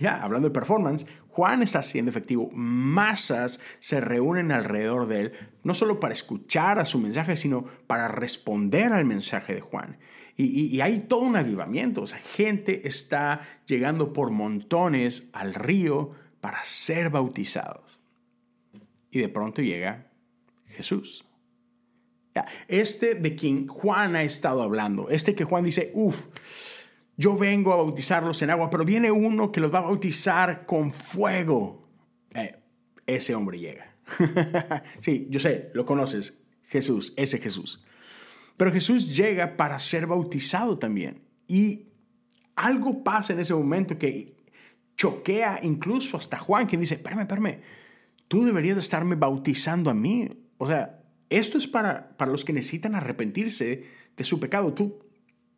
Ya, 0.00 0.20
hablando 0.20 0.48
de 0.48 0.52
performance, 0.52 1.06
Juan 1.34 1.64
está 1.64 1.82
siendo 1.82 2.10
efectivo. 2.10 2.48
Masas 2.52 3.58
se 3.80 4.00
reúnen 4.00 4.52
alrededor 4.52 5.08
de 5.08 5.20
él, 5.20 5.32
no 5.64 5.74
solo 5.74 5.98
para 5.98 6.14
escuchar 6.14 6.78
a 6.78 6.84
su 6.84 7.00
mensaje, 7.00 7.36
sino 7.36 7.64
para 7.88 8.06
responder 8.06 8.92
al 8.92 9.04
mensaje 9.04 9.52
de 9.52 9.60
Juan. 9.60 9.98
Y, 10.36 10.80
hay 10.80 11.00
todo 11.00 11.22
un 11.22 11.34
avivamiento. 11.34 12.02
O 12.02 12.06
sea, 12.06 12.20
gente 12.20 12.86
está 12.86 13.40
llegando 13.66 14.12
por 14.12 14.30
montones 14.30 15.28
al 15.32 15.54
río 15.54 16.12
para 16.40 16.62
ser 16.62 17.10
bautizados. 17.10 18.00
Y 19.10 19.18
de 19.18 19.28
pronto 19.28 19.60
llega 19.60 20.12
Jesús. 20.68 21.24
Este 22.68 23.16
de 23.16 23.34
quien 23.34 23.66
Juan 23.66 24.14
ha 24.14 24.22
estado 24.22 24.62
hablando, 24.62 25.08
este 25.08 25.34
que 25.34 25.44
Juan 25.44 25.64
dice, 25.64 25.90
uff, 25.94 26.26
yo 27.16 27.36
vengo 27.36 27.72
a 27.72 27.76
bautizarlos 27.76 28.42
en 28.42 28.50
agua, 28.50 28.70
pero 28.70 28.84
viene 28.84 29.10
uno 29.10 29.52
que 29.52 29.60
los 29.60 29.72
va 29.72 29.78
a 29.78 29.82
bautizar 29.82 30.66
con 30.66 30.92
fuego. 30.92 31.88
Eh, 32.34 32.56
ese 33.06 33.34
hombre 33.34 33.58
llega. 33.58 33.94
sí, 35.00 35.26
yo 35.30 35.40
sé, 35.40 35.70
lo 35.74 35.86
conoces, 35.86 36.42
Jesús, 36.66 37.12
ese 37.16 37.38
Jesús. 37.38 37.84
Pero 38.56 38.72
Jesús 38.72 39.14
llega 39.14 39.56
para 39.56 39.78
ser 39.78 40.06
bautizado 40.06 40.78
también. 40.78 41.22
Y 41.46 41.88
algo 42.56 43.02
pasa 43.02 43.32
en 43.32 43.40
ese 43.40 43.54
momento 43.54 43.98
que 43.98 44.36
choquea 44.96 45.60
incluso 45.62 46.16
hasta 46.16 46.38
Juan, 46.38 46.66
quien 46.66 46.80
dice, 46.80 46.94
espérame, 46.94 47.20
espérame, 47.22 47.60
tú 48.28 48.44
deberías 48.44 48.76
de 48.76 48.80
estarme 48.80 49.16
bautizando 49.16 49.90
a 49.90 49.94
mí. 49.94 50.28
O 50.58 50.66
sea, 50.66 51.02
esto 51.30 51.58
es 51.58 51.66
para, 51.66 52.16
para 52.16 52.30
los 52.30 52.44
que 52.44 52.52
necesitan 52.52 52.94
arrepentirse 52.94 53.84
de 54.16 54.24
su 54.24 54.38
pecado. 54.38 54.72
Tú, 54.72 55.00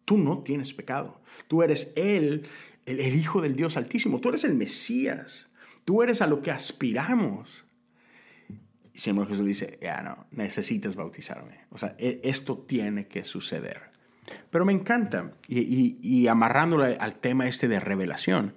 Tú 0.06 0.16
no 0.16 0.38
tienes 0.38 0.72
pecado. 0.72 1.20
Tú 1.48 1.62
eres 1.62 1.92
Él, 1.96 2.46
el, 2.86 3.14
Hijo 3.14 3.42
del 3.42 3.56
Dios 3.56 3.76
Altísimo. 3.76 4.20
Tú 4.20 4.30
eres 4.30 4.44
el 4.44 4.54
Mesías. 4.54 5.50
Tú 5.84 6.02
eres 6.02 6.22
a 6.22 6.28
lo 6.28 6.40
que 6.40 6.52
aspiramos. 6.52 7.68
Y 8.94 9.00
siempre 9.00 9.26
Jesús 9.26 9.44
dice, 9.44 9.78
ya 9.82 10.00
no, 10.02 10.26
necesitas 10.30 10.94
bautizarme. 10.94 11.66
O 11.70 11.76
sea, 11.76 11.96
e, 11.98 12.20
esto 12.22 12.56
tiene 12.56 13.08
que 13.08 13.24
suceder. 13.24 13.90
Pero 14.48 14.64
me 14.64 14.72
encanta, 14.72 15.34
y, 15.48 15.98
y, 16.00 16.28
al 16.28 17.16
tema 17.16 17.48
este 17.48 17.68
de 17.68 17.80
revelación, 17.80 18.54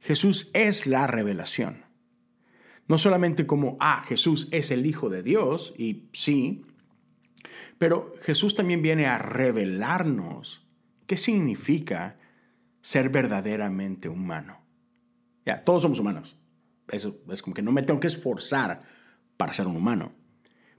Jesús 0.00 0.50
es 0.54 0.86
la 0.86 1.06
revelación. 1.06 1.84
No 2.88 2.96
solamente 2.96 3.46
como, 3.46 3.76
ah, 3.80 4.02
Jesús 4.08 4.48
es 4.50 4.70
el 4.70 4.86
Hijo 4.86 5.10
de 5.10 5.22
Dios, 5.22 5.74
y 5.76 6.08
sí, 6.12 6.64
pero 7.80 8.12
Jesús 8.22 8.54
también 8.54 8.82
viene 8.82 9.06
a 9.06 9.16
revelarnos 9.16 10.69
¿Qué 11.10 11.16
significa 11.16 12.14
ser 12.82 13.08
verdaderamente 13.08 14.08
humano? 14.08 14.64
Ya, 15.44 15.64
todos 15.64 15.82
somos 15.82 15.98
humanos. 15.98 16.38
Eso 16.86 17.20
es 17.32 17.42
como 17.42 17.52
que 17.52 17.62
no 17.62 17.72
me 17.72 17.82
tengo 17.82 17.98
que 17.98 18.06
esforzar 18.06 18.78
para 19.36 19.52
ser 19.52 19.66
un 19.66 19.74
humano. 19.74 20.12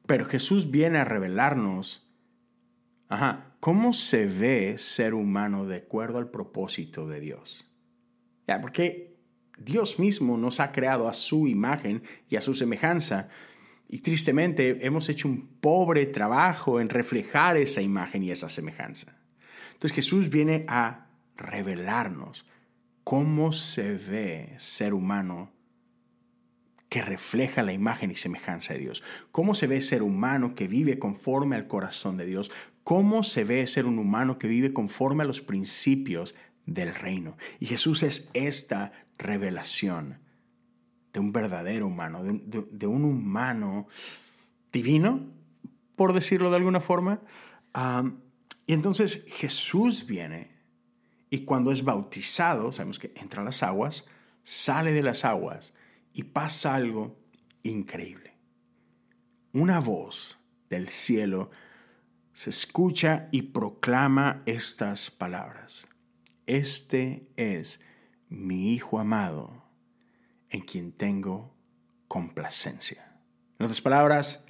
Pero 0.06 0.24
Jesús 0.24 0.72
viene 0.72 1.00
a 1.00 1.04
revelarnos, 1.04 2.10
ajá, 3.10 3.58
cómo 3.60 3.92
se 3.92 4.26
ve 4.26 4.78
ser 4.78 5.16
humano 5.16 5.66
de 5.66 5.76
acuerdo 5.80 6.18
al 6.18 6.32
propósito 6.32 7.10
de 7.10 7.20
Dios. 7.20 7.70
Ya, 8.48 8.62
porque 8.62 9.18
Dios 9.58 10.00
mismo 10.00 10.38
nos 10.38 10.62
ha 10.62 10.72
creado 10.72 11.10
a 11.10 11.14
su 11.14 11.50
imagen 11.50 12.04
y 12.30 12.38
a 12.38 12.42
su 12.42 12.54
semejanza. 12.54 13.28
Y 13.90 14.00
tristemente 14.00 14.86
hemos 14.86 15.10
hecho 15.10 15.28
un 15.28 15.58
pobre 15.60 16.06
trabajo 16.06 16.80
en 16.80 16.88
reflejar 16.88 17.58
esa 17.58 17.82
imagen 17.82 18.24
y 18.24 18.32
esa 18.32 18.48
semejanza. 18.48 19.18
Entonces 19.82 19.96
Jesús 19.96 20.30
viene 20.30 20.64
a 20.68 21.08
revelarnos 21.36 22.46
cómo 23.04 23.52
se 23.52 23.96
ve 23.98 24.54
ser 24.58 24.94
humano 24.94 25.52
que 26.88 27.02
refleja 27.02 27.64
la 27.64 27.74
imagen 27.74 28.12
y 28.12 28.16
semejanza 28.16 28.76
de 28.76 28.80
Dios. 28.80 29.02
Cómo 29.32 29.56
se 29.56 29.66
ve 29.66 29.82
ser 29.82 30.04
humano 30.04 30.54
que 30.54 30.68
vive 30.68 31.00
conforme 31.00 31.56
al 31.56 31.68
corazón 31.68 32.16
de 32.18 32.28
Dios. 32.28 32.52
Cómo 32.84 33.24
se 33.24 33.44
ve 33.44 33.66
ser 33.66 33.88
un 33.88 33.98
humano 33.98 34.38
que 34.38 34.48
vive 34.48 34.72
conforme 34.72 35.24
a 35.24 35.26
los 35.26 35.42
principios 35.42 36.36
del 36.68 36.94
reino. 36.94 37.36
Y 37.60 37.66
Jesús 37.66 38.04
es 38.04 38.30
esta 38.36 38.92
revelación 39.18 40.20
de 41.12 41.20
un 41.22 41.32
verdadero 41.32 41.88
humano, 41.88 42.22
de, 42.22 42.86
un 42.86 43.04
humano 43.04 43.88
divino, 44.72 45.26
por 45.96 46.14
decirlo 46.14 46.52
de 46.52 46.58
alguna 46.58 46.82
forma. 46.82 47.20
Y 48.66 48.74
entonces 48.74 49.26
Jesús 49.28 50.06
viene 50.06 50.62
y 51.30 51.46
cuando 51.46 51.72
es 51.72 51.84
bautizado, 51.84 52.72
sabemos 52.72 53.00
que 53.00 53.14
entra 53.16 53.42
a 53.42 53.46
las 53.46 53.64
aguas, 53.64 54.06
sale 54.44 54.92
de 54.92 55.02
las 55.02 55.26
aguas 55.26 55.74
y 56.14 56.24
pasa 56.24 56.76
algo 56.76 57.18
increíble. 57.64 58.36
Una 59.54 59.80
voz 59.80 60.40
del 60.70 60.90
cielo 60.90 61.52
se 62.34 62.50
escucha 62.50 63.28
y 63.32 63.44
proclama 63.44 64.40
estas 64.46 65.12
palabras. 65.12 65.88
Este 66.46 67.30
es 67.36 67.82
mi 68.30 68.74
Hijo 68.74 69.00
amado, 69.00 69.70
en 70.50 70.62
quien 70.62 70.92
tengo 70.92 71.56
complacencia. 72.08 73.20
En 73.60 73.66
otras 73.66 73.82
palabras, 73.82 74.46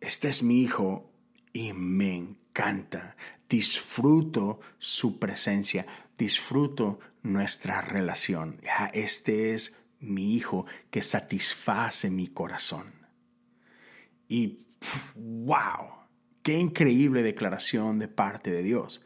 este 0.00 0.28
es 0.28 0.42
mi 0.42 0.62
Hijo 0.62 1.12
y 1.56 1.72
me 1.72 2.14
encanta. 2.14 3.16
Disfruto 3.48 4.60
su 4.78 5.18
presencia, 5.18 5.86
disfruto 6.18 6.98
nuestra 7.22 7.80
relación. 7.80 8.60
Este 8.92 9.54
es 9.54 9.74
mi 9.98 10.34
hijo 10.34 10.66
que 10.90 11.00
satisface 11.00 12.10
mi 12.10 12.28
corazón. 12.28 12.92
Y 14.28 14.66
wow, 15.14 15.94
qué 16.42 16.58
increíble 16.58 17.22
declaración 17.22 17.98
de 17.98 18.08
parte 18.08 18.50
de 18.50 18.62
Dios. 18.62 19.02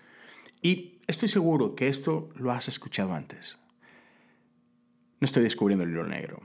Y 0.61 0.99
estoy 1.07 1.29
seguro 1.29 1.77
que 1.77 1.87
esto 1.87 2.31
lo 2.35 2.51
has 2.51 2.67
escuchado 2.67 3.15
antes. 3.15 3.59
No 5.21 5.25
estoy 5.25 5.45
descubriendo 5.45 5.85
el 5.85 5.91
libro 5.91 6.09
negro, 6.09 6.43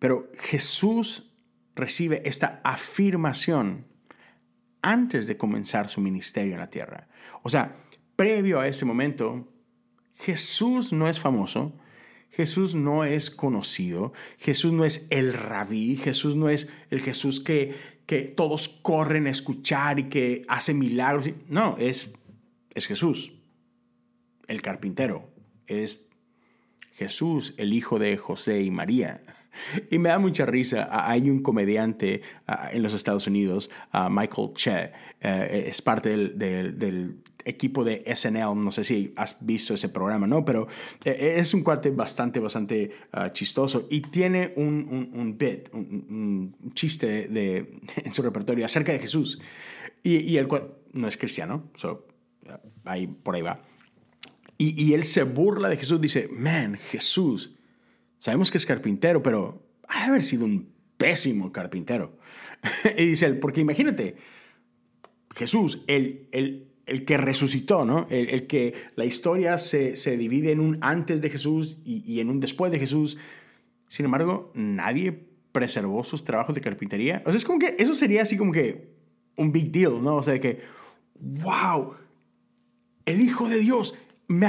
pero 0.00 0.32
Jesús 0.36 1.30
recibe 1.76 2.22
esta 2.24 2.60
afirmación 2.64 3.86
antes 4.82 5.26
de 5.26 5.36
comenzar 5.36 5.88
su 5.88 6.00
ministerio 6.00 6.54
en 6.54 6.60
la 6.60 6.70
tierra. 6.70 7.08
O 7.42 7.48
sea, 7.48 7.76
previo 8.16 8.60
a 8.60 8.68
ese 8.68 8.84
momento, 8.84 9.48
Jesús 10.14 10.92
no 10.92 11.08
es 11.08 11.20
famoso, 11.20 11.72
Jesús 12.30 12.74
no 12.74 13.04
es 13.04 13.30
conocido, 13.30 14.12
Jesús 14.38 14.72
no 14.72 14.84
es 14.84 15.06
el 15.10 15.32
rabí, 15.32 15.96
Jesús 15.96 16.36
no 16.36 16.48
es 16.48 16.68
el 16.90 17.00
Jesús 17.00 17.40
que, 17.40 17.74
que 18.06 18.22
todos 18.22 18.68
corren 18.68 19.26
a 19.26 19.30
escuchar 19.30 19.98
y 19.98 20.04
que 20.04 20.44
hace 20.48 20.74
milagros. 20.74 21.30
No, 21.48 21.76
es, 21.78 22.12
es 22.74 22.86
Jesús, 22.86 23.32
el 24.46 24.62
carpintero, 24.62 25.30
es 25.66 26.08
Jesús, 26.92 27.54
el 27.56 27.72
hijo 27.72 27.98
de 27.98 28.16
José 28.16 28.62
y 28.62 28.70
María. 28.70 29.22
Y 29.90 29.98
me 29.98 30.08
da 30.08 30.18
mucha 30.18 30.46
risa. 30.46 30.88
Hay 30.90 31.30
un 31.30 31.42
comediante 31.42 32.22
en 32.72 32.82
los 32.82 32.94
Estados 32.94 33.26
Unidos, 33.26 33.70
Michael 34.10 34.50
Che, 34.54 34.92
eh, 35.20 35.64
es 35.68 35.82
parte 35.82 36.16
del, 36.16 37.22
equipo 37.44 37.82
de 37.82 38.04
SNL. 38.14 38.54
No 38.54 38.70
sé 38.70 38.84
si 38.84 39.12
has 39.16 39.36
visto 39.40 39.72
ese 39.72 39.88
programa, 39.88 40.26
¿no? 40.26 40.44
Pero 40.44 40.68
eh, 41.04 41.36
es 41.38 41.54
un 41.54 41.62
cuate 41.62 41.90
bastante, 41.90 42.40
bastante 42.40 42.90
ah, 43.12 43.32
chistoso 43.32 43.86
y 43.90 44.02
tiene 44.02 44.52
un, 44.56 45.10
un, 45.14 45.38
bit, 45.38 45.68
un, 45.72 46.54
chiste 46.74 47.28
de, 47.28 47.72
en 48.04 48.12
su 48.12 48.22
repertorio 48.22 48.64
acerca 48.64 48.92
de 48.92 48.98
Jesús. 48.98 49.40
Y, 50.02 50.18
y 50.18 50.36
el 50.36 50.46
cual 50.46 50.74
no 50.92 51.08
es 51.08 51.16
cristiano, 51.16 51.70
so, 51.74 52.06
ahí, 52.84 53.06
por 53.06 53.34
ahí 53.34 53.42
va. 53.42 53.62
Y, 54.58 54.80
y 54.82 54.94
él 54.94 55.04
se 55.04 55.22
burla 55.22 55.68
de 55.68 55.76
Jesús, 55.76 56.00
dice, 56.00 56.28
man, 56.32 56.76
Jesús 56.76 57.57
Sabemos 58.18 58.50
que 58.50 58.58
es 58.58 58.66
carpintero, 58.66 59.22
pero 59.22 59.66
ha 59.88 60.00
de 60.00 60.06
haber 60.10 60.22
sido 60.22 60.44
un 60.44 60.72
pésimo 60.96 61.52
carpintero. 61.52 62.18
y 62.98 63.06
dice 63.06 63.26
él, 63.26 63.38
porque 63.38 63.60
imagínate, 63.60 64.16
Jesús, 65.34 65.84
el, 65.86 66.28
el, 66.32 66.68
el 66.88 67.04
que 67.04 67.16
resucitó, 67.16 67.84
¿no? 67.84 68.06
El, 68.10 68.46
que 68.46 68.74
la 68.96 69.04
historia 69.04 69.58
se, 69.58 69.94
divide 70.16 70.52
en 70.52 70.60
un 70.60 70.78
antes 70.80 71.20
de 71.20 71.30
Jesús 71.30 71.78
y, 71.84 72.20
en 72.20 72.30
un 72.30 72.40
después 72.40 72.72
de 72.72 72.78
Jesús. 72.78 73.18
Sin 73.86 74.06
embargo, 74.06 74.50
nadie 74.54 75.28
preservó 75.52 76.02
sus 76.02 76.24
trabajos 76.24 76.54
de 76.54 76.60
carpintería. 76.60 77.22
O 77.26 77.30
sea, 77.30 77.38
es 77.38 77.44
como 77.44 77.58
que 77.58 77.76
eso 77.78 77.94
sería 77.94 78.22
así 78.22 78.36
como 78.36 78.52
que 78.52 78.90
un 79.36 79.52
big 79.52 79.70
deal, 79.70 80.02
¿no? 80.02 80.16
O 80.16 80.22
sea, 80.22 80.40
que, 80.40 80.60
wow, 81.14 81.94
el 83.04 83.20
Hijo 83.20 83.48
de 83.48 83.58
Dios 83.58 83.94
me 84.28 84.46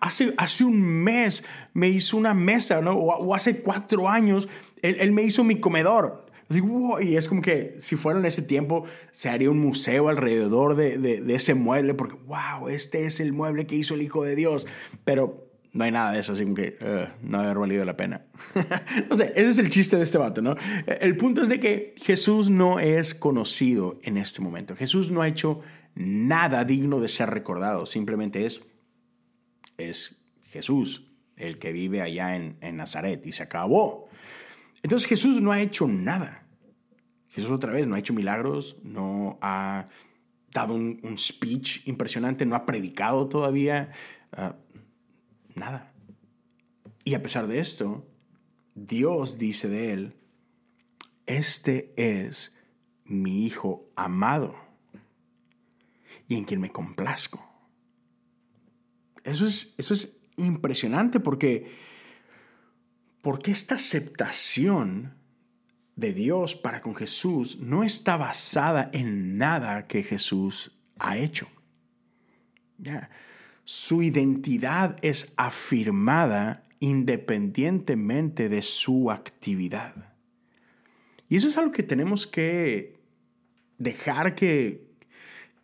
hace, 0.00 0.34
hace 0.36 0.64
un 0.64 0.82
mes 0.82 1.44
me 1.72 1.88
hizo 1.88 2.16
una 2.16 2.34
mesa, 2.34 2.80
¿no? 2.80 2.92
O, 2.92 3.34
hace 3.34 3.60
cuatro 3.62 4.08
años 4.08 4.48
él, 4.82 4.96
él, 5.00 5.12
me 5.12 5.22
hizo 5.22 5.44
mi 5.44 5.60
comedor. 5.60 6.26
Y 7.00 7.14
es 7.14 7.28
como 7.28 7.42
que 7.42 7.76
si 7.78 7.94
fuera 7.94 8.18
en 8.18 8.26
ese 8.26 8.42
tiempo, 8.42 8.84
se 9.12 9.28
haría 9.28 9.50
un 9.50 9.60
museo 9.60 10.08
alrededor 10.08 10.74
de, 10.74 10.98
de, 10.98 11.34
ese 11.34 11.54
mueble, 11.54 11.94
porque, 11.94 12.16
wow, 12.26 12.68
este 12.68 13.06
es 13.06 13.20
el 13.20 13.32
mueble 13.32 13.66
que 13.66 13.76
hizo 13.76 13.94
el 13.94 14.02
Hijo 14.02 14.24
de 14.24 14.34
Dios. 14.34 14.66
Pero 15.04 15.48
no 15.72 15.84
hay 15.84 15.92
nada 15.92 16.10
de 16.10 16.18
eso, 16.18 16.32
así 16.32 16.44
que 16.52 16.76
uh, 16.80 17.08
no 17.22 17.38
haber 17.38 17.56
valido 17.56 17.84
la 17.84 17.96
pena. 17.96 18.22
no 19.08 19.14
sé, 19.14 19.32
ese 19.36 19.50
es 19.50 19.58
el 19.60 19.70
chiste 19.70 19.96
de 19.96 20.02
este 20.02 20.18
vato, 20.18 20.42
¿no? 20.42 20.56
El 20.86 21.16
punto 21.16 21.40
es 21.40 21.48
de 21.48 21.60
que 21.60 21.94
Jesús 21.96 22.50
no 22.50 22.80
es 22.80 23.14
conocido 23.14 24.00
en 24.02 24.16
este 24.16 24.40
momento. 24.40 24.74
Jesús 24.74 25.12
no 25.12 25.22
ha 25.22 25.28
hecho 25.28 25.60
nada 25.94 26.64
digno 26.64 26.98
de 26.98 27.08
ser 27.08 27.30
recordado, 27.30 27.86
simplemente 27.86 28.44
es, 28.44 28.62
es 29.88 30.26
Jesús, 30.50 31.06
el 31.36 31.58
que 31.58 31.72
vive 31.72 32.02
allá 32.02 32.36
en, 32.36 32.56
en 32.60 32.76
Nazaret, 32.76 33.24
y 33.26 33.32
se 33.32 33.42
acabó. 33.42 34.08
Entonces 34.82 35.08
Jesús 35.08 35.40
no 35.40 35.52
ha 35.52 35.60
hecho 35.60 35.86
nada. 35.88 36.46
Jesús 37.28 37.50
otra 37.50 37.72
vez 37.72 37.86
no 37.86 37.94
ha 37.94 37.98
hecho 37.98 38.12
milagros, 38.12 38.76
no 38.82 39.38
ha 39.40 39.88
dado 40.52 40.74
un, 40.74 41.16
speech 41.16 41.86
impresionante, 41.86 42.44
no 42.44 42.56
ha 42.56 42.66
predicado 42.66 43.28
todavía, 43.28 43.92
ah, 44.32 44.56
nada. 45.54 45.92
Y 47.04 47.14
a 47.14 47.22
pesar 47.22 47.46
de 47.46 47.60
esto, 47.60 48.06
Dios 48.74 49.38
dice 49.38 49.68
de 49.68 49.92
él, 49.92 50.16
este 51.26 51.92
es 51.96 52.56
mi 53.04 53.46
Hijo 53.46 53.88
amado 53.96 54.54
y 56.26 56.36
en 56.36 56.44
quien 56.44 56.60
me 56.60 56.70
complazco. 56.70 57.49
Eso 59.30 59.46
es, 59.46 59.74
eso 59.78 59.94
es 59.94 60.18
impresionante 60.36 61.20
porque 61.20 61.90
porque 63.22 63.50
esta 63.50 63.74
aceptación 63.74 65.14
de 65.96 66.12
Dios 66.14 66.54
para 66.54 66.80
con 66.80 66.94
Jesús 66.94 67.58
no 67.60 67.84
está 67.84 68.16
basada 68.16 68.90
en 68.92 69.36
nada 69.36 69.86
que 69.86 70.02
Jesús 70.02 70.80
ha 70.98 71.18
hecho. 71.18 71.48
Su 73.64 74.02
identidad 74.02 74.96
es 75.02 75.34
afirmada 75.36 76.64
independientemente 76.78 78.48
de 78.48 78.62
su 78.62 79.10
actividad. 79.10 80.14
Y 81.28 81.36
eso 81.36 81.48
es 81.48 81.58
algo 81.58 81.70
que 81.70 81.82
tenemos 81.82 82.26
que 82.26 82.98
dejar 83.76 84.34
que, 84.34 84.89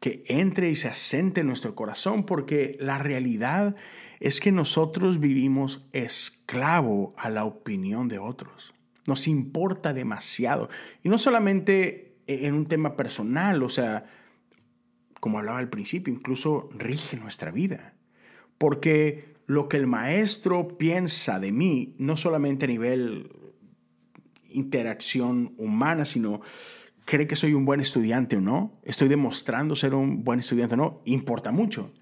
que 0.06 0.22
entre 0.28 0.70
y 0.70 0.76
se 0.76 0.86
asente 0.86 1.40
en 1.40 1.48
nuestro 1.48 1.74
corazón, 1.74 2.26
porque 2.26 2.76
la 2.78 2.96
realidad 2.96 3.74
es 4.20 4.38
que 4.38 4.52
nosotros 4.52 5.18
vivimos 5.18 5.84
esclavo 5.90 7.12
a 7.18 7.28
la 7.28 7.44
opinión 7.44 8.06
de 8.06 8.20
otros. 8.20 8.72
Nos 9.08 9.26
importa 9.26 9.92
demasiado. 9.92 10.70
Y 11.02 11.08
no 11.08 11.18
solamente 11.18 12.18
en 12.28 12.54
un 12.54 12.66
tema 12.66 12.96
personal, 12.96 13.64
o 13.64 13.68
sea, 13.68 14.06
como 15.18 15.40
hablaba 15.40 15.58
al 15.58 15.70
principio, 15.70 16.14
incluso 16.14 16.68
rige 16.72 17.16
nuestra 17.16 17.50
vida. 17.50 17.96
Porque 18.58 19.34
lo 19.46 19.68
que 19.68 19.76
el 19.76 19.88
maestro 19.88 20.78
piensa 20.78 21.40
de 21.40 21.50
mí, 21.50 21.96
no 21.98 22.16
solamente 22.16 22.66
a 22.66 22.68
nivel 22.68 23.28
interacción 24.50 25.52
humana, 25.58 26.04
sino 26.04 26.42
cree 27.06 27.26
que 27.26 27.36
soy 27.36 27.54
un 27.54 27.64
buen 27.64 27.80
estudiante 27.80 28.36
o 28.36 28.42
no, 28.42 28.78
estoy 28.82 29.08
demostrando 29.08 29.74
ser 29.74 29.94
un 29.94 30.22
buen 30.22 30.40
estudiante 30.40 30.74
o 30.74 30.76
no, 30.76 31.00
importa 31.06 31.50
mucho. 31.50 31.94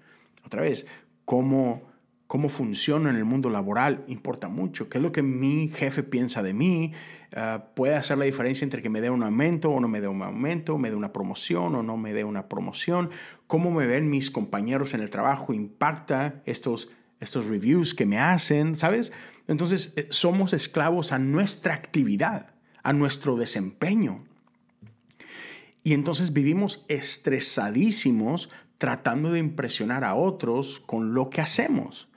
Otra 0.43 0.61
vez, 0.61 0.85
cómo 1.23 1.95
cómo 2.27 2.49
funciona 2.49 3.09
en 3.09 3.15
el 3.15 3.25
mundo 3.25 3.49
laboral 3.49 4.03
importa 4.07 4.47
mucho. 4.47 4.89
¿Qué 4.89 4.97
es 4.97 5.01
lo 5.01 5.11
que 5.11 5.21
mi 5.21 5.67
jefe 5.69 6.03
piensa 6.03 6.41
de 6.41 6.53
mí? 6.53 6.91
Ah, 7.35 7.67
puede 7.75 7.95
hacer 7.95 8.17
la 8.17 8.25
diferencia 8.25 8.65
entre 8.65 8.81
que 8.81 8.89
me 8.89 9.01
dé 9.01 9.09
un 9.09 9.23
aumento 9.23 9.69
o 9.69 9.79
no 9.79 9.87
me 9.87 10.01
dé 10.01 10.07
un 10.07 10.21
aumento, 10.21 10.77
me 10.77 10.89
dé 10.89 10.95
una 10.95 11.13
promoción 11.13 11.75
o 11.75 11.83
no 11.83 11.97
me 11.97 12.13
dé 12.13 12.23
una 12.23 12.47
promoción. 12.47 13.09
Cómo 13.47 13.71
me 13.71 13.85
ven 13.85 14.09
mis 14.09 14.31
compañeros 14.31 14.93
en 14.93 15.01
el 15.01 15.09
trabajo 15.09 15.53
impacta 15.53 16.41
estos, 16.45 16.89
estos 17.19 17.45
reviews 17.45 17.93
que 17.93 18.05
me 18.05 18.17
hacen, 18.17 18.75
¿sabes? 18.75 19.11
Entonces 19.47 19.93
eh, 19.95 20.07
somos 20.09 20.53
esclavos 20.53 21.11
a 21.11 21.19
nuestra 21.19 21.75
actividad, 21.75 22.55
a 22.81 22.93
nuestro 22.93 23.35
desempeño. 23.35 24.23
Y 25.85 25.93
entonces 25.93 26.33
vivimos 26.33 26.83
estresadísimos 26.87 28.49
tratando 28.79 29.31
de 29.31 29.37
impresionar 29.37 30.03
a 30.03 30.15
otros 30.15 30.79
con 30.79 31.13
lo 31.13 31.29
que 31.29 31.41
hacemos. 31.41 32.09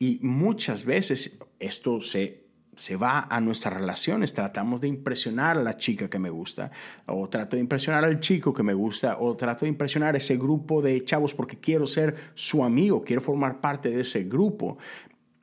Y 0.00 0.18
muchas 0.22 0.84
veces 0.84 1.38
esto 1.60 2.00
se, 2.00 2.46
se 2.74 2.96
va 2.96 3.28
a 3.30 3.40
nuestras 3.40 3.74
relaciones. 3.74 4.34
Tratamos 4.34 4.80
de 4.80 4.88
impresionar 4.88 5.56
a 5.56 5.62
la 5.62 5.76
chica 5.76 6.10
que 6.10 6.18
me 6.18 6.30
gusta, 6.30 6.72
o 7.06 7.28
trato 7.28 7.54
de 7.54 7.62
impresionar 7.62 8.04
al 8.04 8.18
chico 8.18 8.52
que 8.52 8.64
me 8.64 8.74
gusta, 8.74 9.16
o 9.20 9.36
trato 9.36 9.66
de 9.66 9.68
impresionar 9.68 10.16
a 10.16 10.18
ese 10.18 10.36
grupo 10.36 10.82
de 10.82 11.04
chavos 11.04 11.32
porque 11.32 11.60
quiero 11.60 11.86
ser 11.86 12.16
su 12.34 12.64
amigo, 12.64 13.04
quiero 13.04 13.22
formar 13.22 13.60
parte 13.60 13.88
de 13.90 14.00
ese 14.00 14.24
grupo. 14.24 14.78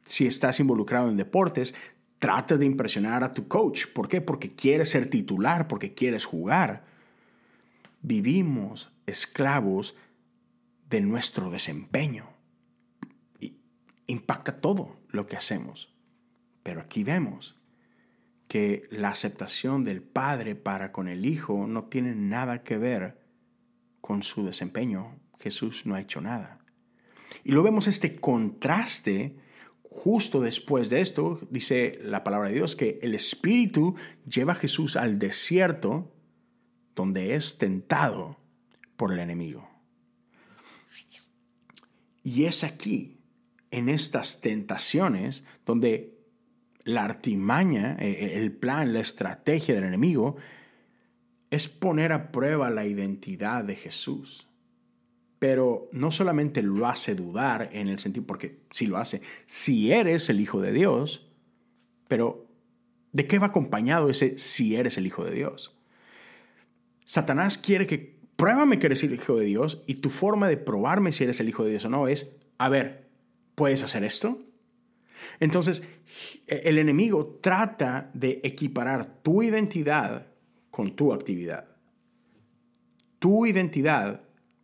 Si 0.02 0.28
estás 0.28 0.60
involucrado 0.60 1.10
en 1.10 1.16
deportes, 1.16 1.74
trata 2.20 2.58
de 2.58 2.66
impresionar 2.66 3.24
a 3.24 3.34
tu 3.34 3.48
coach. 3.48 3.86
¿Por 3.94 4.10
qué? 4.10 4.20
Porque 4.20 4.50
quieres 4.50 4.90
ser 4.90 5.10
titular, 5.10 5.70
porque 5.70 5.94
quieres 5.94 6.26
jugar. 6.26 6.89
Vivimos 8.02 8.92
esclavos 9.06 9.96
de 10.90 11.02
nuestro 11.02 11.50
desempeño 11.50 12.40
impacta 14.10 14.60
todo 14.60 14.98
lo 15.10 15.28
que 15.28 15.38
hacemos. 15.38 15.96
Pero 16.64 16.82
aquí 16.82 17.04
vemos 17.04 17.58
que 18.48 18.88
la 18.90 19.10
aceptación 19.10 19.84
del 19.84 20.02
Padre 20.02 20.56
para 20.56 20.92
con 20.92 21.08
el 21.08 21.26
Hijo 21.26 21.68
no 21.68 21.86
tiene 21.86 22.16
nada 22.16 22.64
que 22.64 22.78
ver 22.78 23.20
con 24.02 24.24
su 24.24 24.46
desempeño. 24.46 25.20
Jesús 25.40 25.86
no 25.86 25.96
ha 25.96 26.02
hecho 26.02 26.22
nada. 26.22 26.60
Y 27.44 27.52
lo 27.52 27.62
vemos 27.62 27.88
este 27.88 28.16
contraste 28.16 29.38
justo 29.84 30.42
después 30.42 30.90
de 30.90 31.02
esto, 31.02 31.40
dice 31.50 32.00
la 32.04 32.24
palabra 32.24 32.50
de 32.50 32.56
Dios, 32.56 32.76
que 32.76 33.00
el 33.02 33.14
Espíritu 33.14 33.96
lleva 34.28 34.54
a 34.54 34.56
Jesús 34.56 34.96
al 34.96 35.20
desierto 35.20 36.12
donde 36.96 37.36
es 37.36 37.58
tentado 37.58 38.38
por 38.98 39.14
el 39.14 39.20
enemigo. 39.20 39.70
Y 42.24 42.46
es 42.46 42.64
aquí 42.64 43.20
en 43.72 43.90
estas 43.90 44.42
tentaciones 44.42 45.46
donde 45.66 46.20
la 46.84 47.06
artimaña, 47.06 47.96
eh, 48.00 48.10
eh, 48.10 48.40
el 48.40 48.52
plan, 48.52 48.94
la 48.94 49.00
estrategia 49.00 49.76
del 49.76 49.86
enemigo 49.86 50.38
es 51.52 51.68
poner 51.68 52.12
a 52.12 52.32
prueba 52.32 52.70
la 52.70 52.86
identidad 52.86 53.64
de 53.64 53.76
Jesús. 53.76 54.48
Pero 55.40 55.88
no 55.94 56.12
solamente 56.12 56.62
lo 56.62 56.86
hace 56.88 57.16
dudar 57.16 57.70
en 57.72 57.88
el 57.88 58.00
sentido, 58.00 58.28
porque 58.28 58.60
si 58.72 58.88
lo 58.88 58.98
hace, 58.98 59.22
si 59.46 59.92
eres 59.92 60.30
el 60.30 60.42
Hijo 60.42 60.60
de 60.62 60.74
Dios, 60.74 61.32
pero 62.08 62.48
¿de 63.14 63.26
qué 63.26 63.40
va 63.40 63.48
acompañado 63.48 64.10
ese 64.10 64.38
si 64.38 64.76
eres 64.76 64.98
el 64.98 65.08
Hijo 65.08 65.24
de 65.24 65.32
Dios? 65.32 65.79
Satanás 67.10 67.58
quiere 67.58 67.88
que 67.88 68.20
pruébame 68.36 68.78
que 68.78 68.86
eres 68.86 69.04
el 69.04 69.14
Hijo 69.14 69.38
de 69.38 69.46
Dios 69.46 69.84
y 69.88 69.96
tu 69.96 70.10
forma 70.10 70.48
de 70.48 70.58
probarme 70.58 71.12
si 71.12 71.24
eres 71.24 71.40
el 71.40 71.50
Hijo 71.50 71.64
de 71.64 71.72
Dios 71.72 71.86
o 71.86 71.90
no 71.90 72.08
es, 72.08 72.36
a 72.58 72.70
ver, 72.70 73.10
¿Puedes 73.60 73.84
hacer 73.84 74.06
esto? 74.06 74.40
Entonces, 75.42 75.84
el 76.48 76.78
enemigo 76.78 77.40
trata 77.42 78.10
de 78.14 78.40
equiparar 78.42 79.22
tu 79.22 79.44
identidad 79.44 80.28
con 80.72 80.96
tu 80.96 81.12
actividad. 81.12 81.68
Tu 83.20 83.48
identidad 83.48 84.22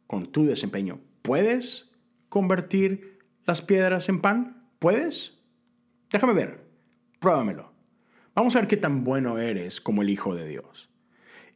con 0.07 0.31
tu 0.31 0.45
desempeño. 0.45 1.01
¿Puedes 1.23 1.91
convertir 2.29 3.19
las 3.45 3.61
piedras 3.61 4.07
en 4.07 4.21
pan? 4.21 4.61
¿Puedes? 4.79 5.39
Déjame 6.09 6.31
ver. 6.31 6.63
Pruébamelo. 7.19 7.73
Vamos 8.33 8.55
a 8.55 8.59
ver 8.59 8.69
qué 8.69 8.77
tan 8.77 9.03
bueno 9.03 9.39
eres 9.39 9.81
como 9.81 10.03
el 10.03 10.09
Hijo 10.09 10.35
de 10.35 10.47
Dios. 10.47 10.89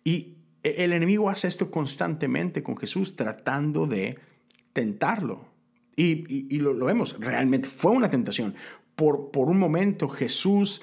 Y 0.04 0.39
el 0.78 0.94
enemigo 0.94 1.30
hace 1.30 1.48
esto 1.48 1.72
constantemente 1.72 2.64
con 2.64 2.78
Jesús, 2.78 3.16
tratando 3.16 3.88
de 3.88 4.18
tentarlo. 4.74 5.48
Y, 5.96 6.58
lo, 6.60 6.74
vemos, 6.86 7.18
realmente 7.20 7.68
fue 7.68 7.92
una 7.92 8.10
tentación. 8.10 8.56
Por, 8.96 9.30
un 9.34 9.60
momento 9.60 10.08
Jesús 10.08 10.82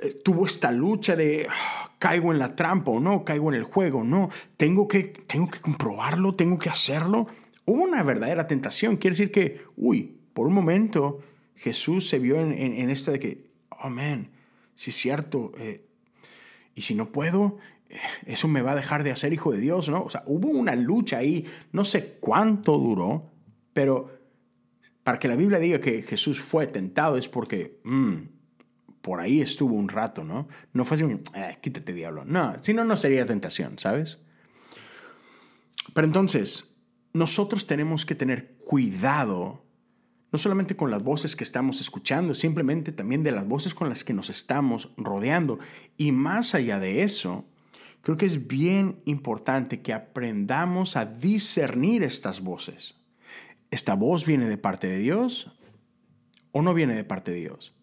eh, 0.00 0.14
tuvo 0.24 0.46
esta 0.46 0.72
lucha 0.72 1.14
de 1.14 1.46
ah, 1.48 1.92
caigo 1.98 2.32
en 2.32 2.40
la 2.40 2.56
trampa 2.56 2.90
o 2.90 2.98
no, 2.98 3.24
caigo 3.24 3.52
en 3.52 3.58
el 3.58 3.64
juego, 3.64 4.02
no, 4.02 4.30
tengo 4.56 4.88
que, 4.88 5.04
tengo 5.04 5.48
que 5.48 5.60
comprobarlo, 5.60 6.34
tengo 6.34 6.58
que 6.58 6.70
hacerlo 6.70 7.28
hubo 7.64 7.82
una 7.82 8.02
verdadera 8.02 8.46
tentación. 8.46 8.96
Quiere 8.96 9.14
decir 9.14 9.30
que, 9.30 9.62
uy, 9.76 10.16
por 10.34 10.46
un 10.46 10.54
momento 10.54 11.20
Jesús 11.56 12.08
se 12.08 12.18
vio 12.18 12.40
en, 12.40 12.52
en, 12.52 12.90
esta 12.90 13.12
de 13.12 13.18
que, 13.18 13.50
oh, 13.70 13.90
si 14.74 14.90
es 14.90 14.96
cierto, 14.96 15.52
eh, 15.58 15.84
y 16.74 16.82
si 16.82 16.94
no 16.94 17.12
puedo, 17.12 17.58
eso 18.26 18.48
me 18.48 18.62
va 18.62 18.72
a 18.72 18.76
dejar 18.76 19.04
de 19.04 19.10
hacer 19.10 19.32
hijo 19.32 19.52
de 19.52 19.58
Dios, 19.58 19.88
¿no? 19.88 20.02
O 20.02 20.10
sea, 20.10 20.22
hubo 20.26 20.48
una 20.48 20.74
lucha 20.74 21.18
ahí, 21.18 21.46
no 21.72 21.84
sé 21.84 22.18
cuánto 22.20 22.78
duró, 22.78 23.30
pero 23.72 24.10
para 25.02 25.18
que 25.18 25.28
la 25.28 25.36
Biblia 25.36 25.58
diga 25.58 25.80
que 25.80 26.02
Jesús 26.02 26.40
fue 26.40 26.66
tentado 26.66 27.16
es 27.16 27.28
porque 27.28 27.80
mm, 27.84 28.16
por 29.00 29.20
ahí 29.20 29.40
estuvo 29.40 29.74
un 29.74 29.88
rato, 29.88 30.24
¿no? 30.24 30.48
No 30.72 30.84
fue 30.84 30.96
así, 30.96 31.04
eh, 31.34 31.58
quítate 31.60 31.92
diablo. 31.92 32.24
No, 32.24 32.56
si 32.62 32.72
no, 32.72 32.84
no 32.84 32.96
sería 32.96 33.26
tentación, 33.26 33.78
¿sabes? 33.78 34.18
Pero 35.92 36.06
entonces, 36.06 36.76
nosotros 37.12 37.66
tenemos 37.66 38.06
que 38.06 38.14
tener 38.14 38.56
cuidado, 38.64 39.66
no 40.30 40.38
solamente 40.38 40.76
con 40.76 40.90
las 40.90 41.02
voces 41.02 41.36
que 41.36 41.44
estamos 41.44 41.80
escuchando, 41.80 42.32
simplemente 42.32 42.92
también 42.92 43.22
de 43.22 43.32
las 43.32 43.46
voces 43.46 43.74
con 43.74 43.88
las 43.88 44.04
que 44.04 44.14
nos 44.14 44.30
estamos 44.30 44.92
rodeando. 44.96 45.58
Y 45.96 46.12
más 46.12 46.54
allá 46.54 46.78
de 46.78 47.02
eso, 47.02 47.44
creo 48.02 48.16
que 48.16 48.26
es 48.26 48.46
bien 48.46 49.00
importante 49.04 49.80
que 49.80 49.92
aprendamos 49.92 50.96
a 50.96 51.06
discernir 51.06 52.02
estas 52.02 52.40
voces. 52.40 53.00
¿Esta 53.70 53.94
voz 53.94 54.26
viene 54.26 54.48
de 54.48 54.58
parte 54.58 54.86
de 54.86 54.98
Dios 54.98 55.58
o 56.52 56.60
no 56.62 56.74
viene 56.74 56.94
de 56.94 57.04
parte 57.04 57.30
de 57.30 57.38
Dios? 57.38 57.74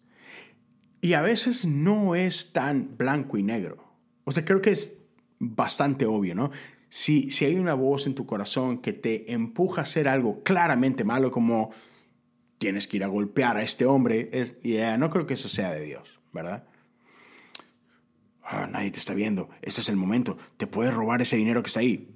Y 1.00 1.14
a 1.14 1.22
veces 1.22 1.66
no 1.66 2.14
es 2.14 2.52
tan 2.52 2.96
blanco 2.96 3.38
y 3.38 3.42
negro. 3.42 3.84
O 4.24 4.32
sea, 4.32 4.44
creo 4.44 4.60
que 4.60 4.70
es 4.70 4.98
bastante 5.38 6.06
obvio, 6.06 6.34
¿no? 6.34 6.50
Si, 6.90 7.30
si 7.30 7.44
hay 7.46 7.56
una 7.56 7.74
voz 7.74 8.06
en 8.06 8.14
tu 8.14 8.26
corazón 8.26 8.78
que 8.78 8.92
te 8.92 9.32
empuja 9.32 9.80
a 9.80 9.84
hacer 9.84 10.08
algo 10.08 10.42
claramente 10.42 11.04
malo, 11.04 11.30
como 11.30 11.70
tienes 12.58 12.86
que 12.86 12.98
ir 12.98 13.04
a 13.04 13.08
golpear 13.08 13.56
a 13.56 13.62
este 13.62 13.86
hombre, 13.86 14.28
es, 14.32 14.60
yeah, 14.60 14.98
no 14.98 15.08
creo 15.08 15.26
que 15.26 15.34
eso 15.34 15.48
sea 15.48 15.72
de 15.72 15.82
Dios, 15.82 16.20
¿verdad? 16.32 16.64
Ah, 18.52 18.66
nadie 18.66 18.90
te 18.90 18.98
está 18.98 19.14
viendo, 19.14 19.48
este 19.62 19.80
es 19.80 19.88
el 19.88 19.96
momento, 19.96 20.36
te 20.56 20.66
puedes 20.66 20.92
robar 20.92 21.22
ese 21.22 21.36
dinero 21.36 21.62
que 21.62 21.68
está 21.68 21.78
ahí. 21.78 22.12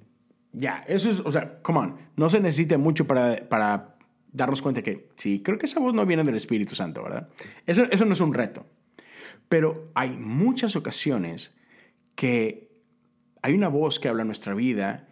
Ya, 0.51 0.83
eso 0.85 1.09
es, 1.09 1.21
o 1.21 1.31
sea, 1.31 1.61
come 1.61 1.79
on, 1.79 1.97
no 2.17 2.29
se 2.29 2.41
necesita 2.41 2.77
mucho 2.77 3.07
para, 3.07 3.47
para 3.47 3.95
darnos 4.33 4.61
cuenta 4.61 4.81
que 4.81 5.07
sí, 5.15 5.41
creo 5.41 5.57
que 5.57 5.65
esa 5.65 5.79
voz 5.79 5.93
no 5.93 6.05
viene 6.05 6.25
del 6.25 6.35
Espíritu 6.35 6.75
Santo, 6.75 7.03
¿verdad? 7.03 7.29
Eso, 7.65 7.83
eso 7.89 8.03
no 8.03 8.11
es 8.11 8.19
un 8.19 8.33
reto. 8.33 8.65
Pero 9.47 9.91
hay 9.95 10.09
muchas 10.17 10.75
ocasiones 10.75 11.55
que 12.15 12.69
hay 13.41 13.53
una 13.53 13.69
voz 13.69 13.97
que 13.97 14.09
habla 14.09 14.25
nuestra 14.25 14.53
vida 14.53 15.07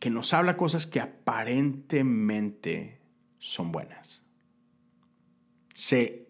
que 0.00 0.10
nos 0.10 0.34
habla 0.34 0.56
cosas 0.56 0.88
que 0.88 0.98
aparentemente 1.00 2.98
son 3.38 3.70
buenas. 3.70 4.24
Se, 5.72 6.26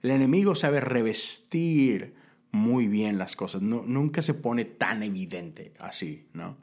el 0.00 0.10
enemigo 0.10 0.54
sabe 0.54 0.80
revestir 0.80 2.14
muy 2.54 2.86
bien 2.86 3.18
las 3.18 3.34
cosas, 3.34 3.62
no, 3.62 3.82
nunca 3.84 4.22
se 4.22 4.32
pone 4.32 4.64
tan 4.64 5.02
evidente 5.02 5.74
así, 5.80 6.28
¿no? 6.32 6.56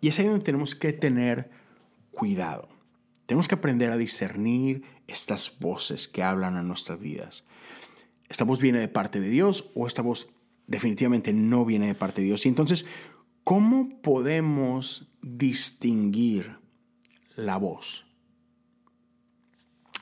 Y 0.00 0.08
es 0.08 0.18
ahí 0.18 0.26
donde 0.26 0.44
tenemos 0.44 0.74
que 0.74 0.92
tener 0.92 1.50
cuidado. 2.10 2.68
Tenemos 3.26 3.46
que 3.46 3.54
aprender 3.54 3.90
a 3.90 3.96
discernir 3.96 4.82
estas 5.06 5.58
voces 5.60 6.08
que 6.08 6.24
hablan 6.24 6.56
a 6.56 6.62
nuestras 6.62 6.98
vidas. 6.98 7.44
¿Esta 8.28 8.44
voz 8.44 8.60
viene 8.60 8.80
de 8.80 8.88
parte 8.88 9.20
de 9.20 9.28
Dios 9.28 9.70
o 9.74 9.86
esta 9.86 10.02
voz 10.02 10.28
definitivamente 10.66 11.32
no 11.32 11.64
viene 11.64 11.86
de 11.86 11.94
parte 11.94 12.20
de 12.20 12.26
Dios? 12.26 12.44
Y 12.44 12.48
entonces, 12.48 12.84
¿cómo 13.44 14.00
podemos 14.02 15.12
distinguir 15.22 16.58
la 17.36 17.56
voz? 17.56 18.04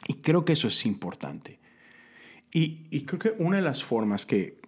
Y 0.09 0.15
creo 0.15 0.45
que 0.45 0.55
eso 0.55 0.69
es 0.69 0.87
importante. 0.87 1.61
Y, 2.51 3.03
creo 3.03 3.19
que 3.19 3.43
una 3.43 3.57
de 3.57 3.63
las 3.63 3.85
formas 3.85 4.25
que, 4.25 4.59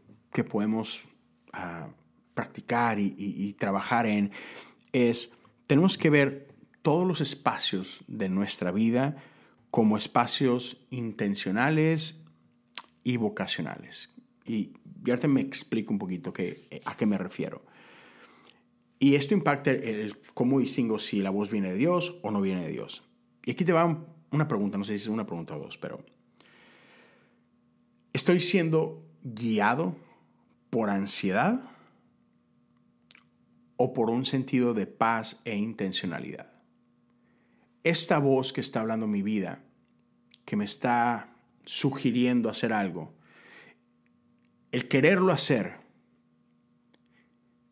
podemos 0.45 1.05
ah, 1.53 1.89
practicar 2.35 2.99
y 2.99 3.55
trabajar 3.59 4.07
en 4.07 4.31
es, 4.93 5.33
tenemos 5.67 5.99
que 5.99 6.11
ver 6.11 6.49
todos 6.83 7.07
los 7.07 7.21
espacios 7.21 8.05
de 8.07 8.29
nuestra 8.29 8.71
vida 8.71 9.17
como 9.71 9.97
espacios 9.97 10.85
intencionales 10.91 12.21
y 13.03 13.17
vocacionales. 13.17 14.11
Y 14.47 14.73
ahorita 15.07 15.29
me 15.29 15.41
explico 15.41 15.93
un 15.93 15.99
poquito 15.99 16.33
a 16.85 16.97
qué 16.97 17.07
me 17.07 17.19
refiero. 17.19 17.65
Y 18.99 19.15
esto 19.15 19.35
impacta 19.35 19.71
el, 19.71 20.19
cómo 20.35 20.59
distingo 20.59 20.99
si 20.99 21.21
la 21.21 21.31
voz 21.31 21.51
viene 21.51 21.71
de 21.71 21.77
Dios 21.77 22.19
o 22.23 22.31
no 22.31 22.41
viene 22.41 22.63
de 22.63 22.73
Dios. 22.73 23.05
Y 23.45 23.53
aquí 23.53 23.65
te 23.65 23.73
va 23.73 24.07
una 24.31 24.49
pregunta, 24.49 24.79
no 24.79 24.85
sé 24.85 24.99
si 24.99 25.05
es 25.05 25.09
una 25.09 25.27
pregunta 25.27 25.57
o 25.57 25.61
dos, 25.61 25.79
pero 25.79 26.05
¿estoy 28.13 28.41
siendo 28.41 29.07
guiado 29.23 29.97
por 30.71 30.91
ansiedad 30.91 31.61
o 33.77 33.95
por 33.95 34.11
un 34.11 34.25
sentido 34.25 34.75
de 34.75 34.87
paz 34.87 35.41
e 35.45 35.57
intencionalidad? 35.57 36.53
Esta 37.83 38.19
voz 38.19 38.53
que 38.53 38.61
está 38.61 38.81
hablando 38.81 39.07
mi 39.07 39.23
vida, 39.23 39.63
que 40.45 40.57
me 40.57 40.65
está 40.65 41.35
sugiriendo 41.65 42.51
hacer 42.51 42.73
algo, 42.73 43.15
el 44.73 44.89
quererlo 44.89 45.33
hacer 45.33 45.79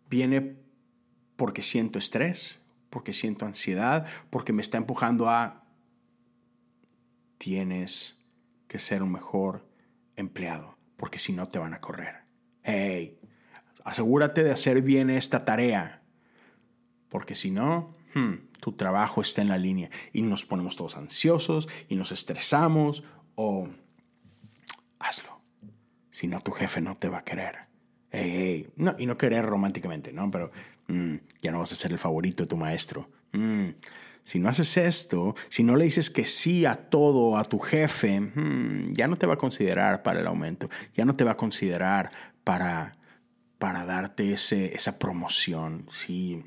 viene 0.09 0.57
porque 1.37 1.63
siento 1.63 1.99
estrés, 1.99 2.59
porque 2.91 3.13
siento 3.13 3.45
ansiedad, 3.45 4.07
porque 4.31 4.53
me 4.53 4.63
está 4.63 4.79
empujando 4.79 5.29
a 5.29 5.65
tienes 7.39 8.25
que 8.69 8.79
ser 8.79 9.03
un 9.03 9.13
mejor 9.13 9.69
empleado, 10.17 10.77
porque 10.97 11.19
si 11.19 11.33
no 11.33 11.49
te 11.49 11.59
van 11.59 11.75
a 11.75 11.81
correr. 11.81 12.26
Hey, 12.69 13.17
asegúrate 13.85 14.43
de 14.43 14.51
hacer 14.51 14.83
bien 14.83 15.09
esta 15.09 15.45
tarea, 15.45 16.03
porque 17.09 17.37
si 17.37 17.53
no, 17.53 17.95
hmm, 18.15 18.49
tu 18.59 18.73
trabajo 18.73 19.21
está 19.21 19.41
en 19.41 19.49
la 19.49 19.57
línea 19.57 19.89
y 20.13 20.23
nos 20.23 20.45
ponemos 20.45 20.75
todos 20.75 20.97
ansiosos 20.97 21.69
y 21.89 21.95
nos 21.95 22.11
estresamos 22.11 23.05
o 23.37 23.69
hazlo. 24.99 25.41
Si 26.11 26.27
no, 26.27 26.41
tu 26.41 26.51
jefe 26.51 26.81
no 26.81 26.97
te 26.97 27.09
va 27.09 27.19
a 27.19 27.25
querer. 27.25 27.67
No, 28.75 28.97
y 28.99 29.07
no 29.07 29.17
querer 29.17 29.47
románticamente, 29.47 30.13
¿no? 30.13 30.29
Pero 30.33 30.51
mm, 30.89 31.15
ya 31.41 31.53
no 31.53 31.61
vas 31.61 31.71
a 31.71 31.77
ser 31.77 31.93
el 31.93 31.99
favorito 31.99 32.43
de 32.43 32.49
tu 32.49 32.57
maestro. 32.57 33.09
Mm, 33.31 33.69
si 34.25 34.41
no 34.41 34.49
haces 34.49 34.77
esto, 34.77 35.37
si 35.51 35.63
no 35.63 35.77
le 35.77 35.85
dices 35.85 36.11
que 36.11 36.25
sí 36.25 36.67
a 36.67 36.75
todo 36.75 37.39
a 37.39 37.45
tu 37.45 37.61
jefe, 37.61 38.33
ya 38.91 39.07
no 39.07 39.17
te 39.19 39.27
va 39.27 39.35
a 39.35 39.39
considerar 39.39 40.03
para 40.03 40.19
el 40.19 40.27
aumento, 40.27 40.69
ya 40.95 41.05
no 41.05 41.15
te 41.15 41.23
va 41.23 41.33
a 41.33 41.37
considerar 41.37 42.11
para, 42.47 42.97
para 43.59 43.85
darte 43.85 44.33
ese, 44.33 44.73
esa 44.77 45.01
promoción. 45.01 45.85
Sí, 45.91 46.45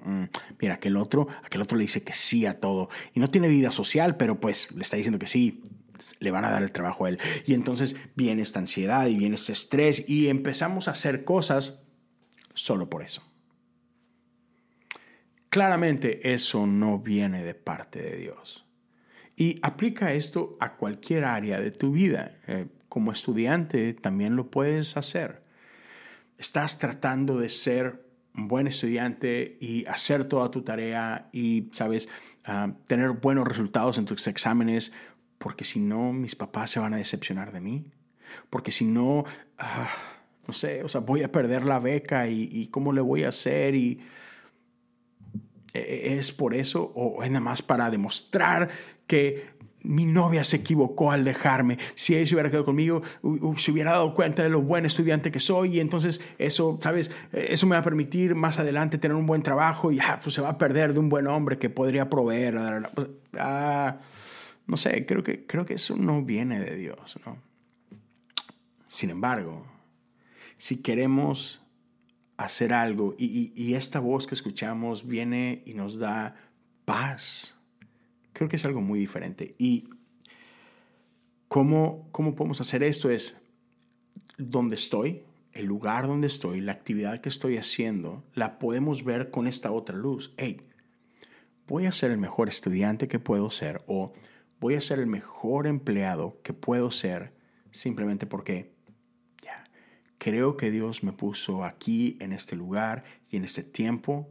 mira, 0.62 0.76
aquel 0.76 0.96
otro, 0.96 1.28
otro 1.60 1.78
le 1.78 1.84
dice 1.84 2.04
que 2.04 2.14
sí 2.14 2.46
a 2.46 2.62
todo 2.62 2.90
y 3.14 3.20
no 3.20 3.30
tiene 3.30 3.50
vida 3.50 3.70
social, 3.70 4.16
pero 4.16 4.40
pues 4.40 4.72
le 4.72 4.82
está 4.82 4.96
diciendo 4.96 5.20
que 5.20 5.28
sí 5.28 5.62
le 6.20 6.32
van 6.32 6.46
a 6.46 6.52
dar 6.52 6.64
el 6.64 6.72
trabajo 6.72 7.04
a 7.04 7.10
él. 7.10 7.20
Y 7.46 7.54
entonces 7.54 7.98
viene 8.16 8.44
esta 8.44 8.60
ansiedad 8.60 9.08
y 9.08 9.18
viene 9.18 9.36
este 9.36 9.52
estrés 9.52 10.06
y 10.08 10.30
empezamos 10.30 10.88
a 10.88 10.92
hacer 10.92 11.26
cosas 11.26 11.82
solo 12.54 12.90
por 12.90 13.04
eso. 13.04 13.22
Claramente 15.50 16.32
eso 16.32 16.66
no 16.66 17.00
viene 17.00 17.44
de 17.44 17.56
parte 17.56 18.02
de 18.02 18.16
Dios. 18.16 18.66
Y 19.36 19.60
aplica 19.64 20.14
esto 20.14 20.56
a 20.62 20.78
cualquier 20.78 21.26
área 21.26 21.60
de 21.60 21.72
tu 21.72 21.92
vida. 21.92 22.38
Eh, 22.48 22.68
como 22.88 23.12
estudiante 23.12 23.94
también 23.94 24.38
lo 24.38 24.50
puedes 24.50 24.96
hacer. 24.96 25.49
Estás 26.40 26.80
tratando 26.80 27.38
de 27.38 27.50
ser 27.50 28.10
un 28.34 28.48
buen 28.48 28.66
estudiante 28.66 29.58
y 29.60 29.86
hacer 29.88 30.24
toda 30.24 30.50
tu 30.50 30.62
tarea 30.62 31.30
y, 31.34 31.70
sabes, 31.74 32.08
ah, 32.46 32.72
tener 32.88 33.12
buenos 33.12 33.46
resultados 33.46 33.98
en 33.98 34.06
tus 34.06 34.26
exámenes 34.26 34.94
porque 35.38 35.66
si 35.66 35.82
no 35.82 36.14
mis 36.14 36.38
papás 36.38 36.72
se 36.72 36.80
van 36.80 36.94
a 36.94 36.98
decepcionar 36.98 37.52
de 37.52 37.60
mí, 37.60 37.92
porque 38.50 38.72
si 38.72 38.86
no, 38.86 39.26
ah, 39.58 39.90
no 40.48 40.54
sé, 40.54 40.82
o 40.82 40.88
sea, 40.88 41.02
voy 41.02 41.24
a 41.24 41.32
perder 41.32 41.66
la 41.66 41.80
beca 41.80 42.30
y, 42.30 42.68
cómo 42.68 42.94
le 42.94 43.02
voy 43.02 43.26
a 43.26 43.30
hacer 43.30 43.76
y 43.76 44.00
e, 45.74 45.80
e, 45.80 46.18
es 46.18 46.32
por 46.32 46.54
eso 46.54 46.92
o 46.96 47.22
es 47.22 47.32
nada 47.32 47.44
más 47.44 47.62
para 47.62 47.90
demostrar 47.90 48.70
que 49.08 49.59
mi 49.84 50.06
novia 50.06 50.44
se 50.44 50.58
equivocó 50.58 51.12
al 51.12 51.24
dejarme. 51.24 51.78
Si 51.96 52.16
ella 52.16 52.26
se 52.26 52.36
hubiera 52.36 52.50
quedado 52.50 52.66
conmigo, 52.66 53.02
se 53.58 53.72
hubiera 53.72 53.92
dado 53.92 54.14
cuenta 54.14 54.44
de 54.44 54.50
lo 54.50 54.62
buen 54.62 54.86
estudiante 54.86 55.32
que 55.32 55.40
soy 55.40 55.78
y 55.78 55.80
entonces 55.80 56.22
eso, 56.38 56.78
¿sabes? 56.82 57.12
Eso 57.32 57.68
me 57.68 57.76
va 57.76 57.80
a 57.80 57.84
permitir 57.84 58.36
más 58.36 58.60
adelante 58.60 58.98
tener 58.98 59.16
un 59.16 59.26
buen 59.26 59.44
trabajo 59.44 59.92
y 59.92 60.00
ah, 60.00 60.20
pues 60.22 60.36
se 60.36 60.42
va 60.42 60.50
a 60.50 60.58
perder 60.58 60.94
de 60.94 61.00
un 61.00 61.10
buen 61.10 61.28
hombre 61.28 61.58
que 61.58 61.70
podría 61.70 62.10
proveer. 62.10 62.58
Ah, 63.38 63.98
no 64.68 64.78
sé, 64.78 65.06
creo 65.06 65.24
que, 65.24 65.46
creo 65.46 65.66
que 65.66 65.76
eso 65.76 65.96
no 65.96 66.24
viene 66.24 66.60
de 66.60 66.76
Dios, 66.76 67.18
¿no? 67.26 67.38
Sin 68.88 69.12
embargo, 69.12 69.66
si 70.58 70.78
queremos 70.78 71.62
hacer 72.38 72.74
algo 72.74 73.16
y, 73.18 73.74
esta 73.74 74.00
voz 74.00 74.26
que 74.26 74.34
escuchamos 74.34 75.06
viene 75.06 75.62
y 75.66 75.74
nos 75.74 76.00
da 76.00 76.36
paz 76.86 77.59
creo 78.40 78.48
que 78.48 78.56
es 78.56 78.64
algo 78.64 78.80
muy 78.80 79.00
diferente. 79.00 79.54
Y 79.58 79.90
cómo, 81.50 82.08
cómo 82.14 82.36
podemos 82.36 82.62
hacer 82.62 82.84
esto 82.84 83.10
es 83.10 83.42
donde 84.38 84.76
estoy, 84.76 85.24
el 85.52 85.66
lugar 85.66 86.08
donde 86.08 86.28
estoy, 86.28 86.62
la 86.62 86.72
actividad 86.72 87.20
que 87.20 87.28
estoy 87.28 87.58
haciendo, 87.58 88.24
la 88.34 88.58
podemos 88.58 89.04
ver 89.04 89.30
con 89.30 89.46
esta 89.46 89.74
otra 89.74 89.98
luz. 89.98 90.34
Hey, 90.38 90.62
voy 91.68 91.86
a 91.86 91.92
ser 91.92 92.12
el 92.12 92.18
mejor 92.18 92.48
estudiante 92.48 93.10
que 93.10 93.20
puedo 93.20 93.50
ser 93.50 93.84
o 93.88 94.14
voy 94.62 94.76
a 94.76 94.82
ser 94.82 95.00
el 95.00 95.08
mejor 95.08 95.68
empleado 95.68 96.40
que 96.42 96.54
puedo 96.54 96.92
ser 96.92 97.34
simplemente 97.72 98.26
porque 98.26 98.72
creo 100.18 100.56
que 100.56 100.72
Dios 100.72 101.04
me 101.04 101.12
puso 101.12 101.66
aquí 101.66 102.18
en 102.22 102.32
este 102.32 102.56
lugar 102.56 103.04
y 103.30 103.36
en 103.36 103.44
este 103.44 103.64
tiempo 103.64 104.30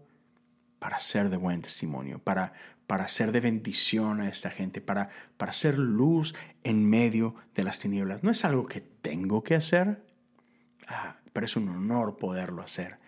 para 0.79 0.99
ser 0.99 1.29
de 1.29 1.37
buen 1.37 1.61
testimonio, 1.61 2.21
para, 2.21 2.53
para 2.89 3.07
ser 3.07 3.33
de 3.33 3.41
bendición 3.41 4.23
a 4.23 4.31
esta 4.31 4.51
gente, 4.51 4.81
para, 4.81 5.09
para 5.37 5.53
ser 5.53 5.79
luz 5.79 6.35
en 6.65 6.89
medio 6.89 7.35
de 7.55 7.63
las 7.63 7.79
tinieblas. 7.79 8.25
No 8.25 8.31
es 8.31 8.47
algo 8.47 8.67
que 8.67 8.81
tengo 8.81 9.45
que 9.45 9.55
hacer, 9.55 10.03
ah, 10.89 11.19
pero 11.35 11.45
es 11.45 11.55
un 11.55 11.69
honor 11.69 12.17
poderlo 12.17 12.63
hacer. 12.63 12.99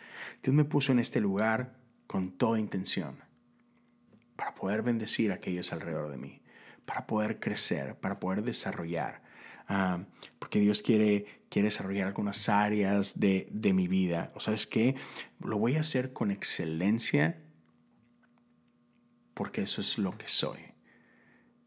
Dios 0.42 0.54
me 0.54 0.66
puso 0.66 0.92
en 0.92 0.98
este 0.98 1.18
lugar 1.18 1.78
con 2.06 2.30
toda 2.30 2.60
intención 2.60 3.20
para 4.36 4.54
poder 4.54 4.82
bendecir 4.82 5.32
a 5.32 5.36
aquellos 5.36 5.72
alrededor 5.72 6.10
de 6.10 6.18
mí, 6.18 6.42
para 6.84 7.06
poder 7.06 7.40
crecer, 7.40 7.94
para 7.94 8.20
poder 8.20 8.42
desarrollar. 8.42 9.22
Ah, 9.66 10.04
porque 10.38 10.60
Dios 10.60 10.82
quiere, 10.82 11.24
quiere 11.48 11.68
desarrollar 11.68 12.06
algunas 12.06 12.50
áreas 12.50 13.18
de, 13.18 13.48
de 13.50 13.72
mi 13.72 13.88
vida. 13.88 14.30
¿O 14.34 14.40
sabes 14.40 14.66
qué? 14.66 14.94
Lo 15.42 15.56
voy 15.56 15.76
a 15.76 15.80
hacer 15.80 16.12
con 16.12 16.30
excelencia 16.30 17.38
porque 19.40 19.62
eso 19.62 19.80
es 19.80 19.96
lo 19.96 20.18
que 20.18 20.28
soy. 20.28 20.58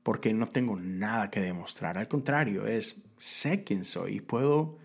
Porque 0.04 0.32
no 0.32 0.48
tengo 0.48 0.80
nada 0.80 1.32
que 1.32 1.40
demostrar. 1.40 1.98
Al 1.98 2.08
contrario, 2.08 2.68
es 2.68 3.04
sé 3.18 3.64
quién 3.64 3.84
soy 3.84 4.18
y 4.18 4.22
puedo, 4.22 4.78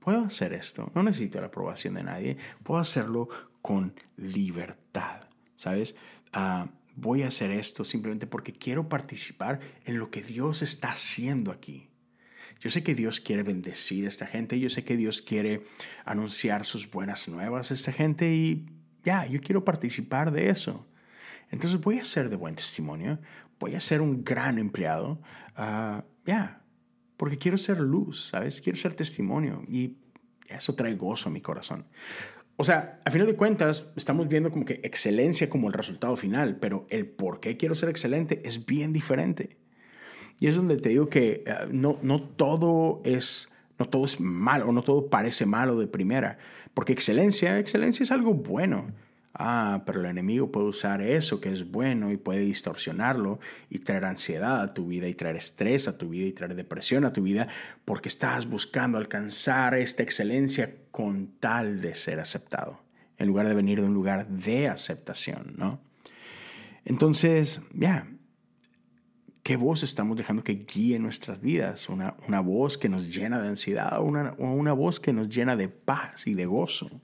puedo 0.00 0.24
hacer 0.24 0.52
esto. 0.52 0.90
No 0.96 1.04
necesito 1.04 1.40
la 1.40 1.46
aprobación 1.46 1.94
de 1.94 2.02
nadie. 2.02 2.36
Puedo 2.64 2.80
hacerlo 2.80 3.28
con 3.62 3.94
libertad. 4.16 5.28
¿Sabes? 5.54 5.94
Ah, 6.32 6.72
voy 6.96 7.22
a 7.22 7.28
hacer 7.28 7.52
esto 7.52 7.84
simplemente 7.84 8.26
porque 8.26 8.52
quiero 8.52 8.88
participar 8.88 9.60
en 9.84 10.00
lo 10.00 10.10
que 10.10 10.24
Dios 10.24 10.60
está 10.60 10.90
haciendo 10.90 11.52
aquí. 11.52 11.88
Yo 12.58 12.68
sé 12.68 12.82
que 12.82 12.96
Dios 12.96 13.20
quiere 13.20 13.44
bendecir 13.44 14.06
a 14.06 14.08
esta 14.08 14.26
gente, 14.26 14.58
yo 14.58 14.70
sé 14.70 14.82
que 14.82 14.96
Dios 14.96 15.22
quiere 15.22 15.62
anunciar 16.04 16.64
sus 16.64 16.90
buenas 16.90 17.28
nuevas 17.28 17.70
a 17.70 17.74
esta 17.74 17.92
gente 17.92 18.34
y 18.34 18.66
ya, 19.04 19.24
yo 19.24 19.40
quiero 19.40 19.64
participar 19.64 20.32
de 20.32 20.50
eso. 20.50 20.84
Entonces 21.50 21.80
voy 21.80 21.98
a 21.98 22.04
ser 22.04 22.30
de 22.30 22.36
buen 22.36 22.54
testimonio, 22.54 23.18
voy 23.58 23.74
a 23.74 23.80
ser 23.80 24.00
un 24.00 24.24
gran 24.24 24.58
empleado, 24.58 25.20
ah, 25.56 26.04
ya, 26.24 26.62
porque 27.16 27.38
quiero 27.38 27.58
ser 27.58 27.80
luz, 27.80 28.28
¿sabes? 28.28 28.60
Quiero 28.60 28.78
ser 28.78 28.94
testimonio 28.94 29.62
y 29.68 29.96
eso 30.48 30.74
trae 30.74 30.94
gozo 30.94 31.28
a 31.28 31.32
mi 31.32 31.40
corazón. 31.40 31.86
O 32.56 32.64
sea, 32.64 33.00
a 33.04 33.10
final 33.10 33.26
de 33.26 33.34
cuentas, 33.34 33.88
estamos 33.96 34.28
viendo 34.28 34.50
como 34.50 34.64
que 34.64 34.80
excelencia 34.84 35.50
como 35.50 35.68
el 35.68 35.74
resultado 35.74 36.14
final, 36.16 36.56
pero 36.60 36.86
el 36.88 37.06
por 37.06 37.40
qué 37.40 37.56
quiero 37.56 37.74
ser 37.74 37.88
excelente 37.88 38.42
es 38.44 38.64
bien 38.66 38.92
diferente. 38.92 39.56
Y 40.38 40.46
es 40.46 40.56
donde 40.56 40.76
te 40.76 40.90
digo 40.90 41.08
que 41.08 41.44
ah, 41.46 41.66
no, 41.70 41.98
no 42.02 42.22
todo 42.22 43.02
es 43.04 43.48
no 43.78 43.88
todo 43.88 44.04
es 44.04 44.20
malo, 44.20 44.70
no 44.72 44.82
todo 44.82 45.08
parece 45.08 45.46
malo 45.46 45.78
de 45.78 45.88
primera, 45.88 46.38
porque 46.74 46.92
excelencia, 46.92 47.58
excelencia 47.58 48.04
es 48.04 48.12
algo 48.12 48.34
bueno. 48.34 48.92
Ah, 49.36 49.82
pero 49.84 50.00
el 50.00 50.06
enemigo 50.06 50.52
puede 50.52 50.68
usar 50.68 51.02
eso 51.02 51.40
que 51.40 51.50
es 51.50 51.68
bueno 51.68 52.12
y 52.12 52.16
puede 52.16 52.40
distorsionarlo 52.40 53.40
y 53.68 53.80
traer 53.80 54.04
ansiedad 54.04 54.60
a 54.60 54.74
tu 54.74 54.86
vida 54.86 55.08
y 55.08 55.14
traer 55.14 55.34
estrés 55.34 55.88
a 55.88 55.98
tu 55.98 56.10
vida 56.10 56.26
y 56.26 56.32
traer 56.32 56.54
depresión 56.54 57.04
a 57.04 57.12
tu 57.12 57.20
vida 57.22 57.48
porque 57.84 58.08
estás 58.08 58.48
buscando 58.48 58.96
alcanzar 58.96 59.74
esta 59.74 60.04
excelencia 60.04 60.76
con 60.92 61.26
tal 61.40 61.80
de 61.80 61.96
ser 61.96 62.20
aceptado, 62.20 62.78
en 63.18 63.26
lugar 63.26 63.48
de 63.48 63.54
venir 63.54 63.80
de 63.80 63.88
un 63.88 63.94
lugar 63.94 64.28
de 64.28 64.68
aceptación, 64.68 65.54
¿no? 65.56 65.80
Entonces, 66.84 67.60
ya, 67.72 68.06
¿qué 69.42 69.56
voz 69.56 69.82
estamos 69.82 70.16
dejando 70.16 70.44
que 70.44 70.64
guíe 70.64 71.00
nuestras 71.00 71.40
vidas? 71.40 71.88
¿Una, 71.88 72.14
una 72.28 72.38
voz 72.38 72.78
que 72.78 72.88
nos 72.88 73.12
llena 73.12 73.40
de 73.40 73.48
ansiedad 73.48 73.98
o 73.98 74.04
una, 74.04 74.34
una 74.38 74.74
voz 74.74 75.00
que 75.00 75.12
nos 75.12 75.28
llena 75.28 75.56
de 75.56 75.68
paz 75.68 76.28
y 76.28 76.34
de 76.34 76.46
gozo? 76.46 77.00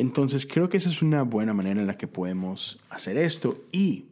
Entonces 0.00 0.46
creo 0.46 0.70
que 0.70 0.78
esa 0.78 0.88
es 0.88 1.02
una 1.02 1.24
buena 1.24 1.52
manera 1.52 1.78
en 1.78 1.86
la 1.86 1.98
que 1.98 2.08
podemos 2.08 2.80
hacer 2.88 3.18
esto. 3.18 3.66
Y 3.70 4.06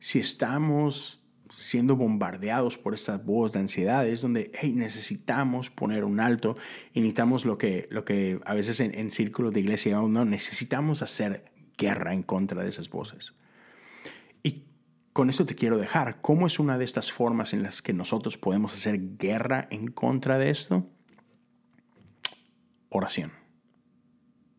si 0.00 0.18
estamos 0.18 1.22
siendo 1.48 1.94
bombardeados 1.94 2.76
por 2.76 2.94
esta 2.94 3.16
voz 3.16 3.52
de 3.52 3.60
ansiedad, 3.60 4.08
es 4.08 4.20
donde 4.20 4.50
hey, 4.52 4.72
necesitamos 4.74 5.70
poner 5.70 6.02
un 6.02 6.18
alto 6.18 6.56
y 6.92 7.00
necesitamos 7.00 7.44
lo 7.44 7.56
que, 7.56 7.86
lo 7.92 8.04
que 8.04 8.40
a 8.44 8.52
veces 8.52 8.80
en, 8.80 9.12
círculos 9.12 9.52
de 9.52 9.60
iglesia 9.60 9.92
llamamos, 9.92 10.10
no, 10.10 10.24
necesitamos 10.24 11.02
hacer 11.02 11.52
guerra 11.78 12.12
en 12.12 12.24
contra 12.24 12.64
de 12.64 12.70
esas 12.70 12.90
voces. 12.90 13.34
Y 14.42 14.64
con 15.12 15.30
esto 15.30 15.46
te 15.46 15.54
quiero 15.54 15.78
dejar, 15.78 16.20
¿cómo 16.20 16.48
es 16.48 16.58
una 16.58 16.78
de 16.78 16.84
estas 16.84 17.12
formas 17.12 17.54
en 17.54 17.62
las 17.62 17.80
que 17.80 17.92
nosotros 17.92 18.38
podemos 18.38 18.74
hacer 18.74 19.16
guerra 19.18 19.68
en 19.70 19.86
contra 19.86 20.36
de 20.36 20.50
esto? 20.50 20.90
Oración. 22.88 23.39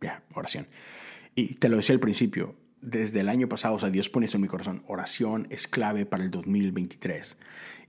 Ya, 0.02 0.24
oración. 0.34 0.68
Y 1.36 1.56
te 1.56 1.70
lo 1.70 1.78
decía 1.78 1.94
al 1.94 2.00
principio, 2.00 2.56
desde 2.82 3.20
el 3.20 3.30
año 3.30 3.48
pasado, 3.48 3.76
o 3.76 3.80
sea, 3.80 3.90
Dios 3.90 4.10
pone 4.10 4.26
esto 4.26 4.38
en 4.38 4.42
mi 4.42 4.48
corazón, 4.48 4.84
oración 4.88 5.48
es 5.50 5.68
clave 5.68 6.06
para 6.06 6.24
el 6.24 6.32
2023. 6.32 7.38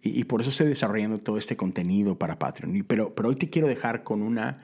Y, 0.03 0.21
y 0.21 0.25
por 0.25 0.41
eso 0.41 0.51
estoy 0.51 0.69
desarrollando 0.69 1.19
todo 1.19 1.39
este 1.39 1.57
contenido 1.57 2.19
para 2.19 2.39
Patreon. 2.39 2.85
pero, 2.87 3.15
pero 3.15 3.31
hoy 3.31 3.37
te 3.37 3.51
quiero 3.51 3.69
dejar 3.69 4.05
con 4.05 4.23
una 4.23 4.61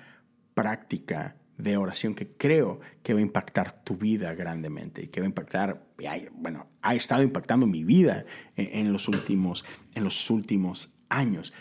práctica 0.54 1.36
de 1.58 1.76
oración 1.76 2.14
que 2.14 2.28
creo 2.28 2.80
que 3.02 3.12
va 3.12 3.18
a 3.18 3.22
impactar 3.22 3.84
tu 3.84 3.96
vida 3.96 4.32
grandemente 4.34 5.02
y 5.02 5.08
que 5.08 5.20
va 5.20 5.26
a 5.26 5.28
impactar, 5.28 5.84
bueno, 6.32 6.68
ha 6.82 6.94
estado 6.94 7.22
impactando 7.22 7.66
mi 7.66 7.82
vida 7.82 8.24
en, 8.56 8.92
los, 8.92 9.08
últimos, 9.08 9.64
en 9.94 10.04
los 10.04 10.30
últimos 10.30 10.94
años. 11.08 11.52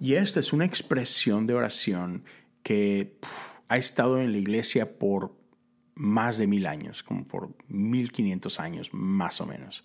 Y 0.00 0.14
esta 0.14 0.40
es 0.40 0.52
una 0.52 0.64
expresión 0.64 1.46
de 1.46 1.54
oración 1.54 2.24
que 2.64 3.16
ha 3.68 3.76
estado 3.76 4.20
en 4.20 4.32
la 4.32 4.38
iglesia 4.38 4.98
por 4.98 5.36
más 5.94 6.38
de 6.38 6.46
mil 6.46 6.66
años, 6.66 7.02
como 7.02 7.26
por 7.26 7.56
mil 7.68 8.12
quinientos 8.12 8.60
años 8.60 8.92
más 8.92 9.40
o 9.40 9.46
menos. 9.46 9.84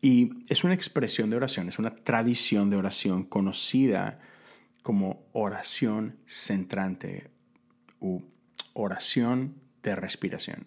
Y 0.00 0.44
es 0.48 0.64
una 0.64 0.74
expresión 0.74 1.30
de 1.30 1.36
oración, 1.36 1.68
es 1.68 1.78
una 1.78 1.94
tradición 1.94 2.70
de 2.70 2.76
oración 2.76 3.24
conocida 3.24 4.20
como 4.82 5.26
oración 5.32 6.18
centrante 6.26 7.30
u 8.00 8.20
oración 8.74 9.54
de 9.82 9.94
respiración. 9.94 10.66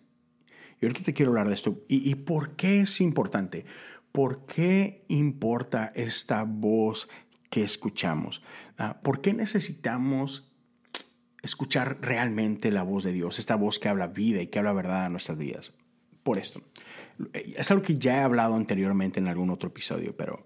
Y 0.79 0.85
ahorita 0.85 1.03
te 1.03 1.13
quiero 1.13 1.31
hablar 1.31 1.47
de 1.47 1.53
esto. 1.53 1.83
¿Y, 1.87 2.15
por 2.15 2.55
qué 2.55 2.81
es 2.81 3.01
importante? 3.01 3.65
¿Por 4.11 4.45
qué 4.45 5.03
importa 5.09 5.91
esta 5.95 6.43
voz 6.43 7.09
que 7.49 7.63
escuchamos? 7.63 8.41
Ah, 8.77 9.01
¿Por 9.01 9.21
qué 9.21 9.33
necesitamos 9.33 10.54
escuchar 11.45 11.97
realmente 12.01 12.71
la 12.71 12.83
voz 12.83 13.03
de 13.03 13.11
Dios, 13.11 13.39
esta 13.39 13.55
voz 13.55 13.79
que 13.79 13.89
habla 13.89 14.07
vida 14.07 14.41
y 14.41 14.47
que 14.47 14.59
habla 14.59 14.73
verdad 14.73 15.05
a 15.05 15.09
nuestras 15.09 15.37
vidas. 15.37 15.73
Por 16.23 16.37
esto. 16.37 16.61
Es 17.33 17.71
algo 17.71 17.83
que 17.83 17.95
ya 17.95 18.17
he 18.17 18.21
hablado 18.21 18.55
anteriormente 18.55 19.19
en 19.19 19.27
algún 19.27 19.49
otro 19.49 19.69
episodio, 19.69 20.15
pero 20.17 20.43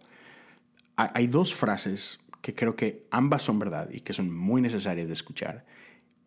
hay 0.96 1.28
dos 1.28 1.56
frases 1.56 2.20
que 2.42 2.54
creo 2.54 2.76
que 2.76 3.08
ambas 3.12 3.44
son 3.44 3.60
verdad 3.60 3.90
y 3.92 4.02
que 4.02 4.14
son 4.14 4.36
muy 4.36 4.62
necesarias 4.62 5.08
de 5.08 5.14
escuchar. 5.14 5.66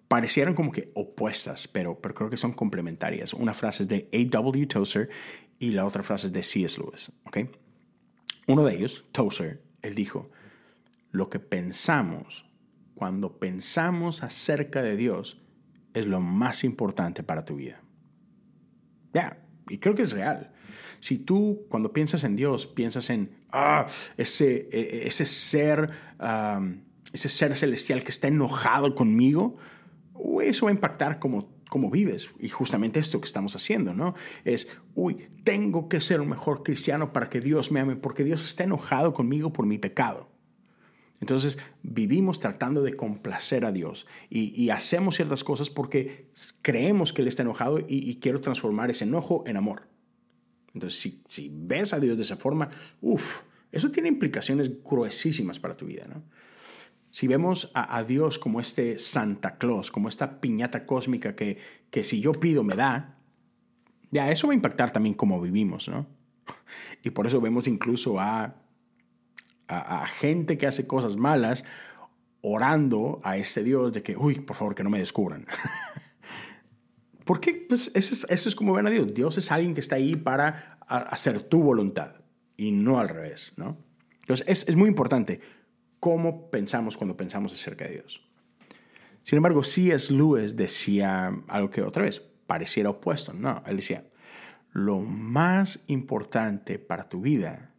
Parecieran 0.08 0.54
como 0.54 0.72
que 0.72 0.90
opuestas, 0.94 1.68
pero, 1.68 1.98
pero 2.00 2.14
creo 2.14 2.30
que 2.30 2.36
son 2.36 2.52
complementarias. 2.52 3.34
Una 3.34 3.54
frase 3.54 3.84
es 3.84 3.88
de 3.88 4.08
A.W. 4.12 4.66
Tozer 4.66 5.10
y 5.58 5.70
la 5.70 5.86
otra 5.86 6.02
frase 6.02 6.26
es 6.26 6.32
de 6.32 6.42
C.S. 6.42 6.80
Lewis. 6.80 7.12
¿okay? 7.24 7.50
Uno 8.46 8.64
de 8.64 8.74
ellos, 8.74 9.04
Tozer, 9.12 9.62
él 9.82 9.94
dijo, 9.94 10.30
lo 11.10 11.30
que 11.30 11.38
pensamos 11.38 12.46
cuando 12.94 13.38
pensamos 13.38 14.22
acerca 14.22 14.82
de 14.82 14.96
Dios 14.96 15.42
es 15.94 16.06
lo 16.06 16.20
más 16.20 16.64
importante 16.64 17.22
para 17.22 17.44
tu 17.44 17.56
vida. 17.56 17.82
Ya, 19.12 19.38
y 19.68 19.78
creo 19.78 19.94
que 19.94 20.02
es 20.02 20.12
real. 20.12 20.52
Si 21.00 21.18
tú 21.18 21.66
cuando 21.68 21.92
piensas 21.92 22.24
en 22.24 22.36
Dios 22.36 22.66
piensas 22.66 23.10
en 23.10 23.30
ah, 23.50 23.86
ese, 24.16 24.68
e, 24.70 24.80
e, 24.80 25.06
ese, 25.06 25.26
ser, 25.26 25.90
ese 27.12 27.28
ser 27.28 27.56
celestial 27.56 28.04
que 28.04 28.10
está 28.10 28.28
enojado 28.28 28.94
conmigo, 28.94 29.56
eso 30.42 30.66
va 30.66 30.70
a 30.70 30.74
impactar 30.74 31.18
como, 31.18 31.52
como 31.68 31.90
vives. 31.90 32.30
Y 32.38 32.48
justamente 32.48 33.00
esto 33.00 33.20
que 33.20 33.26
estamos 33.26 33.56
haciendo, 33.56 33.94
¿no? 33.94 34.14
Es, 34.44 34.68
uy, 34.94 35.28
tengo 35.44 35.88
que 35.88 36.00
ser 36.00 36.20
un 36.20 36.28
mejor 36.28 36.62
cristiano 36.62 37.12
para 37.12 37.28
que 37.28 37.40
Dios 37.40 37.72
me 37.72 37.80
ame, 37.80 37.96
porque 37.96 38.24
Dios 38.24 38.44
está 38.44 38.64
enojado 38.64 39.12
conmigo 39.12 39.52
por 39.52 39.66
mi 39.66 39.78
pecado. 39.78 40.31
Entonces 41.22 41.56
vivimos 41.84 42.40
tratando 42.40 42.82
de 42.82 42.96
complacer 42.96 43.64
a 43.64 43.70
Dios 43.70 44.08
y, 44.28 44.70
hacemos 44.70 45.14
ciertas 45.14 45.44
cosas 45.44 45.70
porque 45.70 46.26
creemos 46.62 47.12
que 47.12 47.22
Él 47.22 47.28
está 47.28 47.42
enojado 47.42 47.78
y, 47.78 48.16
quiero 48.16 48.40
transformar 48.40 48.90
ese 48.90 49.04
enojo 49.04 49.44
en 49.46 49.56
amor. 49.56 49.82
Entonces, 50.74 51.22
si, 51.28 51.48
ves 51.54 51.92
a 51.92 52.00
Dios 52.00 52.16
de 52.16 52.24
esa 52.24 52.36
forma, 52.36 52.70
uff, 53.00 53.42
eso 53.70 53.92
tiene 53.92 54.08
implicaciones 54.08 54.82
gruesísimas 54.82 55.60
para 55.60 55.76
tu 55.76 55.86
vida, 55.86 56.08
¿no? 56.08 56.24
Si 57.12 57.28
vemos 57.28 57.70
a, 57.72 58.02
Dios 58.02 58.40
como 58.40 58.60
este 58.60 58.98
Santa 58.98 59.58
Claus, 59.58 59.92
como 59.92 60.08
esta 60.08 60.40
piñata 60.40 60.86
cósmica 60.86 61.36
que, 61.36 61.58
que 61.90 62.02
si 62.02 62.20
yo 62.20 62.32
pido 62.32 62.64
me 62.64 62.74
da, 62.74 63.20
ya 64.10 64.32
eso 64.32 64.48
va 64.48 64.54
a 64.54 64.56
impactar 64.56 64.90
también 64.90 65.14
cómo 65.14 65.40
vivimos, 65.40 65.86
¿no? 65.86 66.08
Y 67.04 67.10
por 67.10 67.28
eso 67.28 67.40
vemos 67.40 67.68
incluso 67.68 68.18
a, 68.18 68.61
a, 69.78 70.06
gente 70.06 70.58
que 70.58 70.66
hace 70.66 70.86
cosas 70.86 71.16
malas 71.16 71.64
orando 72.40 73.20
a 73.22 73.36
este 73.36 73.62
Dios 73.62 73.92
de 73.92 74.02
que, 74.02 74.16
uy, 74.16 74.40
por 74.40 74.56
favor, 74.56 74.74
que 74.74 74.82
no 74.82 74.90
me 74.90 74.98
descubran. 74.98 75.46
¿Por 77.24 77.40
qué? 77.40 77.66
Pues 77.68 77.90
eso 77.94 78.14
es, 78.14 78.26
eso 78.28 78.48
es, 78.48 78.54
como 78.54 78.72
ven 78.72 78.86
a 78.86 78.90
Dios. 78.90 79.14
Dios 79.14 79.38
es 79.38 79.52
alguien 79.52 79.74
que 79.74 79.80
está 79.80 79.96
ahí 79.96 80.16
para 80.16 80.78
hacer 80.88 81.42
tu 81.42 81.62
voluntad 81.62 82.16
y 82.56 82.72
no 82.72 82.98
al 82.98 83.08
revés, 83.08 83.54
¿no? 83.56 83.78
Entonces 84.20 84.44
es, 84.48 84.68
es 84.68 84.76
muy 84.76 84.88
importante 84.88 85.40
cómo 86.00 86.50
pensamos 86.50 86.96
cuando 86.96 87.16
pensamos 87.16 87.52
acerca 87.52 87.84
de 87.84 87.92
Dios. 87.92 88.28
Sin 89.22 89.36
embargo, 89.36 89.62
C.S. 89.62 90.12
Lewis 90.12 90.56
decía 90.56 91.32
algo 91.48 91.70
que 91.70 91.82
otra 91.82 92.02
vez 92.02 92.20
pareciera 92.46 92.90
opuesto. 92.90 93.32
No, 93.32 93.62
él 93.66 93.76
decía, 93.76 94.04
lo 94.72 94.98
más 95.00 95.84
importante 95.86 96.78
para 96.78 97.08
tu 97.08 97.20
vida 97.20 97.72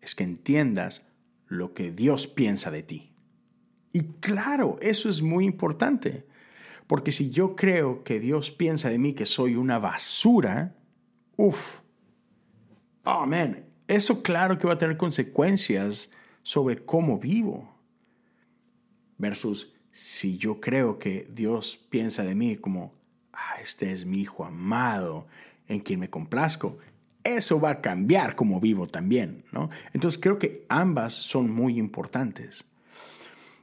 es 0.00 0.14
que 0.14 0.24
entiendas 0.24 1.06
lo 1.46 1.74
que 1.74 1.92
Dios 1.92 2.26
piensa 2.26 2.70
de 2.70 2.82
ti. 2.82 3.12
Y 3.92 4.02
claro, 4.20 4.78
eso 4.80 5.08
es 5.08 5.22
muy 5.22 5.44
importante, 5.44 6.26
porque 6.86 7.12
si 7.12 7.30
yo 7.30 7.56
creo 7.56 8.04
que 8.04 8.20
Dios 8.20 8.50
piensa 8.50 8.90
de 8.90 8.98
mí 8.98 9.14
que 9.14 9.26
soy 9.26 9.56
una 9.56 9.78
basura, 9.78 10.76
uff, 11.36 11.80
oh 13.04 13.26
man, 13.26 13.64
eso 13.88 14.22
claro 14.22 14.58
que 14.58 14.66
va 14.66 14.74
a 14.74 14.78
tener 14.78 14.96
consecuencias 14.96 16.12
sobre 16.42 16.84
cómo 16.84 17.18
vivo. 17.18 17.74
Versus 19.18 19.72
si 19.90 20.36
yo 20.36 20.60
creo 20.60 20.98
que 20.98 21.26
Dios 21.30 21.78
piensa 21.88 22.22
de 22.22 22.34
mí 22.34 22.56
como, 22.56 22.92
ah, 23.32 23.60
este 23.62 23.92
es 23.92 24.04
mi 24.04 24.20
hijo 24.20 24.44
amado 24.44 25.26
en 25.68 25.80
quien 25.80 26.00
me 26.00 26.10
complazco, 26.10 26.78
eso 27.26 27.60
va 27.60 27.70
a 27.70 27.80
cambiar 27.80 28.36
cómo 28.36 28.60
vivo 28.60 28.86
también, 28.86 29.44
¿no? 29.52 29.70
Entonces 29.92 30.20
creo 30.20 30.38
que 30.38 30.64
ambas 30.68 31.14
son 31.14 31.50
muy 31.50 31.78
importantes. 31.78 32.64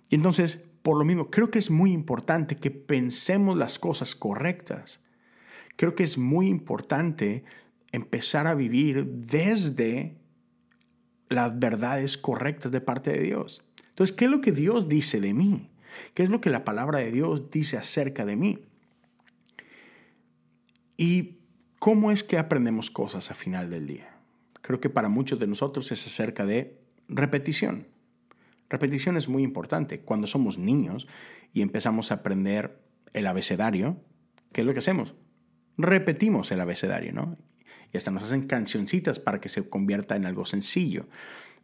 Y 0.09 0.15
entonces, 0.15 0.63
por 0.81 0.97
lo 0.97 1.05
mismo, 1.05 1.31
creo 1.31 1.49
que 1.49 1.59
es 1.59 1.71
muy 1.71 1.91
importante 1.91 2.57
que 2.57 2.71
pensemos 2.71 3.57
las 3.57 3.79
cosas 3.79 4.15
correctas. 4.15 4.99
Creo 5.75 5.95
que 5.95 6.03
es 6.03 6.17
muy 6.17 6.47
importante 6.47 7.43
empezar 7.91 8.47
a 8.47 8.55
vivir 8.55 9.05
desde 9.05 10.17
las 11.29 11.57
verdades 11.57 12.17
correctas 12.17 12.71
de 12.71 12.81
parte 12.81 13.11
de 13.11 13.21
Dios. 13.21 13.63
Entonces, 13.89 14.15
¿qué 14.15 14.25
es 14.25 14.31
lo 14.31 14.41
que 14.41 14.51
Dios 14.51 14.89
dice 14.89 15.19
de 15.19 15.33
mí? 15.33 15.69
¿Qué 16.13 16.23
es 16.23 16.29
lo 16.29 16.41
que 16.41 16.49
la 16.49 16.63
palabra 16.63 16.99
de 16.99 17.11
Dios 17.11 17.49
dice 17.51 17.77
acerca 17.77 18.25
de 18.25 18.35
mí? 18.35 18.59
Y 20.97 21.37
cómo 21.83 22.11
es 22.11 22.23
que 22.23 22.37
aprendemos 22.37 22.89
cosas 22.89 23.29
a 23.29 23.33
final 23.33 23.69
del 23.69 23.87
día. 23.87 24.15
Creo 24.61 24.79
que 24.79 24.89
para 24.89 25.09
muchos 25.09 25.37
de 25.37 25.47
nosotros 25.47 25.91
es 25.91 26.07
acerca 26.07 26.45
de 26.45 26.79
repetición. 27.09 27.87
Repetición 28.69 29.17
es 29.17 29.27
muy 29.27 29.43
importante. 29.43 29.99
Cuando 29.99 30.25
somos 30.25 30.57
niños 30.57 31.09
y 31.51 31.61
empezamos 31.61 32.09
a 32.09 32.15
aprender 32.15 32.79
el 33.11 33.27
abecedario, 33.27 33.97
¿qué 34.53 34.61
es 34.61 34.67
lo 34.67 34.71
que 34.71 34.79
hacemos? 34.79 35.13
Repetimos 35.77 36.53
el 36.53 36.61
abecedario, 36.61 37.11
¿no? 37.11 37.31
y 37.91 37.97
hasta 37.97 38.11
nos 38.11 38.23
hacen 38.23 38.47
cancioncitas 38.47 39.19
para 39.19 39.41
que 39.41 39.49
se 39.49 39.69
convierta 39.69 40.15
en 40.15 40.25
algo 40.25 40.45
sencillo. 40.45 41.07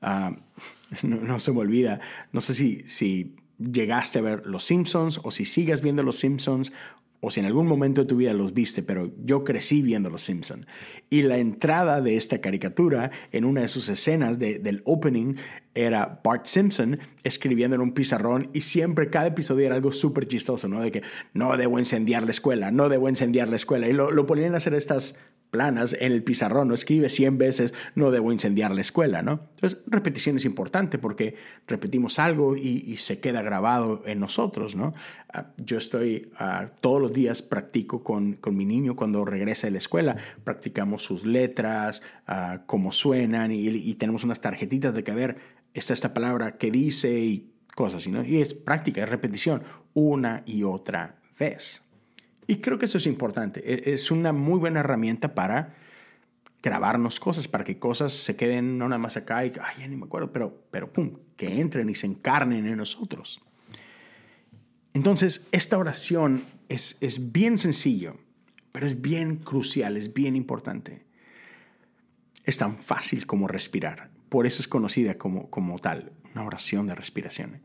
Ah, 0.01 0.35
no, 1.01 1.39
se 1.39 1.53
me 1.53 1.59
olvida, 1.59 2.01
no 2.33 2.41
sé 2.41 2.53
si, 2.55 2.83
si 2.83 3.37
llegaste 3.57 4.19
a 4.19 4.21
ver 4.21 4.45
Los 4.45 4.65
Simpsons 4.65 5.21
o 5.23 5.31
si 5.31 5.45
sigas 5.45 5.81
viendo 5.81 6.03
Los 6.03 6.19
Simpsons 6.19 6.73
o 7.21 7.29
si 7.31 7.39
en 7.39 7.45
algún 7.45 7.67
momento 7.67 8.01
de 8.01 8.07
tu 8.07 8.15
vida 8.15 8.33
los 8.33 8.53
viste, 8.53 8.81
pero 8.81 9.11
yo 9.23 9.43
crecí 9.43 9.81
viendo 9.81 10.09
Los 10.09 10.23
Simpsons. 10.23 10.65
Y 11.09 11.23
la 11.23 11.37
entrada 11.37 12.01
de 12.01 12.15
esta 12.15 12.39
caricatura 12.39 13.11
en 13.31 13.45
una 13.45 13.61
de 13.61 13.67
sus 13.67 13.89
escenas 13.89 14.39
del 14.39 14.81
opening 14.85 15.35
era 15.73 16.21
Bart 16.23 16.45
Simpson 16.45 16.99
escribiendo 17.23 17.75
en 17.75 17.81
un 17.81 17.93
pizarrón 17.93 18.49
y 18.53 18.61
siempre 18.61 19.09
cada 19.09 19.27
episodio 19.27 19.65
era 19.65 19.75
algo 19.75 19.91
súper 19.91 20.27
chistoso, 20.27 20.67
¿no? 20.67 20.81
De 20.81 20.91
que 20.91 21.03
no 21.33 21.55
debo 21.57 21.79
incendiar 21.79 22.23
la 22.23 22.31
escuela, 22.31 22.71
no 22.71 22.89
debo 22.89 23.09
incendiar 23.09 23.49
la 23.49 23.55
escuela. 23.55 23.87
Y 23.87 23.93
lo, 23.93 24.11
lo 24.11 24.25
ponían 24.25 24.53
a 24.53 24.57
hacer 24.57 24.73
estas 24.73 25.15
planas 25.49 25.95
en 25.99 26.11
el 26.11 26.23
pizarrón, 26.23 26.67
no 26.67 26.73
escribe 26.73 27.09
100 27.09 27.37
veces, 27.37 27.73
no 27.95 28.11
debo 28.11 28.31
incendiar 28.31 28.73
la 28.73 28.81
escuela, 28.81 29.21
¿no? 29.21 29.47
Entonces, 29.55 29.79
repetición 29.87 30.37
es 30.37 30.45
importante 30.45 30.97
porque 30.97 31.35
repetimos 31.67 32.19
algo 32.19 32.55
y, 32.55 32.97
se 32.97 33.19
queda 33.19 33.41
grabado 33.41 34.03
en 34.05 34.19
nosotros, 34.19 34.75
¿no? 34.75 34.93
Ah, 35.33 35.53
yo 35.57 35.77
estoy, 35.77 36.31
ah, 36.37 36.71
todos 36.81 37.01
los 37.01 37.13
días 37.13 37.41
practico 37.41 38.03
con, 38.03 38.33
con, 38.33 38.55
mi 38.55 38.65
niño 38.65 38.95
cuando 38.95 39.25
regresa 39.25 39.67
de 39.67 39.71
la 39.71 39.77
escuela, 39.77 40.17
practicamos 40.43 41.03
sus 41.03 41.25
letras, 41.25 42.01
uh, 42.27 42.59
cómo 42.65 42.91
suenan 42.91 43.51
y, 43.51 43.67
y, 43.67 43.93
tenemos 43.95 44.23
unas 44.23 44.41
tarjetitas 44.41 44.93
de 44.93 45.03
que, 45.03 45.11
a 45.11 45.15
ver, 45.15 45.37
está 45.73 45.93
esta 45.93 46.13
palabra 46.13 46.57
que 46.57 46.71
dice 46.71 47.19
y 47.19 47.53
cosas 47.75 48.01
así, 48.01 48.11
¿no? 48.11 48.23
Y 48.23 48.41
es 48.41 48.53
práctica, 48.53 49.03
es 49.03 49.09
repetición, 49.09 49.63
una 49.93 50.43
y 50.45 50.63
otra 50.63 51.19
vez. 51.39 51.88
Y 52.49 52.61
creo 52.61 52.79
que 52.79 52.87
eso 52.87 52.97
es 52.97 53.05
importante. 53.05 53.61
E, 53.63 53.93
es 53.93 54.09
una 54.09 54.33
muy 54.33 54.57
buena 54.57 54.79
herramienta 54.79 55.35
para 55.35 55.75
grabarnos 56.63 57.19
cosas, 57.19 57.47
para 57.47 57.63
que 57.63 57.77
cosas 57.77 58.11
se 58.11 58.35
queden 58.35 58.79
no 58.79 58.89
nada 58.89 58.97
más 58.97 59.17
acá 59.17 59.45
y, 59.45 59.53
ay, 59.61 59.81
ya 59.81 59.87
ni 59.87 59.95
me 59.95 60.05
acuerdo, 60.05 60.33
pero, 60.33 60.63
pero 60.71 60.91
pum, 60.91 61.19
que 61.37 61.59
entren 61.59 61.91
y 61.91 61.93
se 61.93 62.07
encarnen 62.07 62.65
en 62.65 62.77
nosotros. 62.77 63.39
Entonces, 64.95 65.47
esta 65.51 65.77
oración 65.77 66.43
es, 66.69 66.97
es 67.01 67.31
bien 67.31 67.59
sencillo, 67.59 68.17
pero 68.71 68.87
es 68.87 68.99
bien 68.99 69.35
crucial, 69.35 69.95
es 69.95 70.15
bien 70.15 70.35
importante. 70.35 71.05
Es 72.45 72.57
tan 72.57 72.79
fácil 72.79 73.27
como 73.27 73.47
respirar. 73.47 74.09
Por 74.27 74.47
eso 74.47 74.63
es 74.63 74.67
conocida 74.67 75.19
como, 75.19 75.51
como 75.51 75.77
tal, 75.77 76.13
una 76.33 76.45
oración 76.45 76.87
de 76.87 76.95
respiración. 76.95 77.61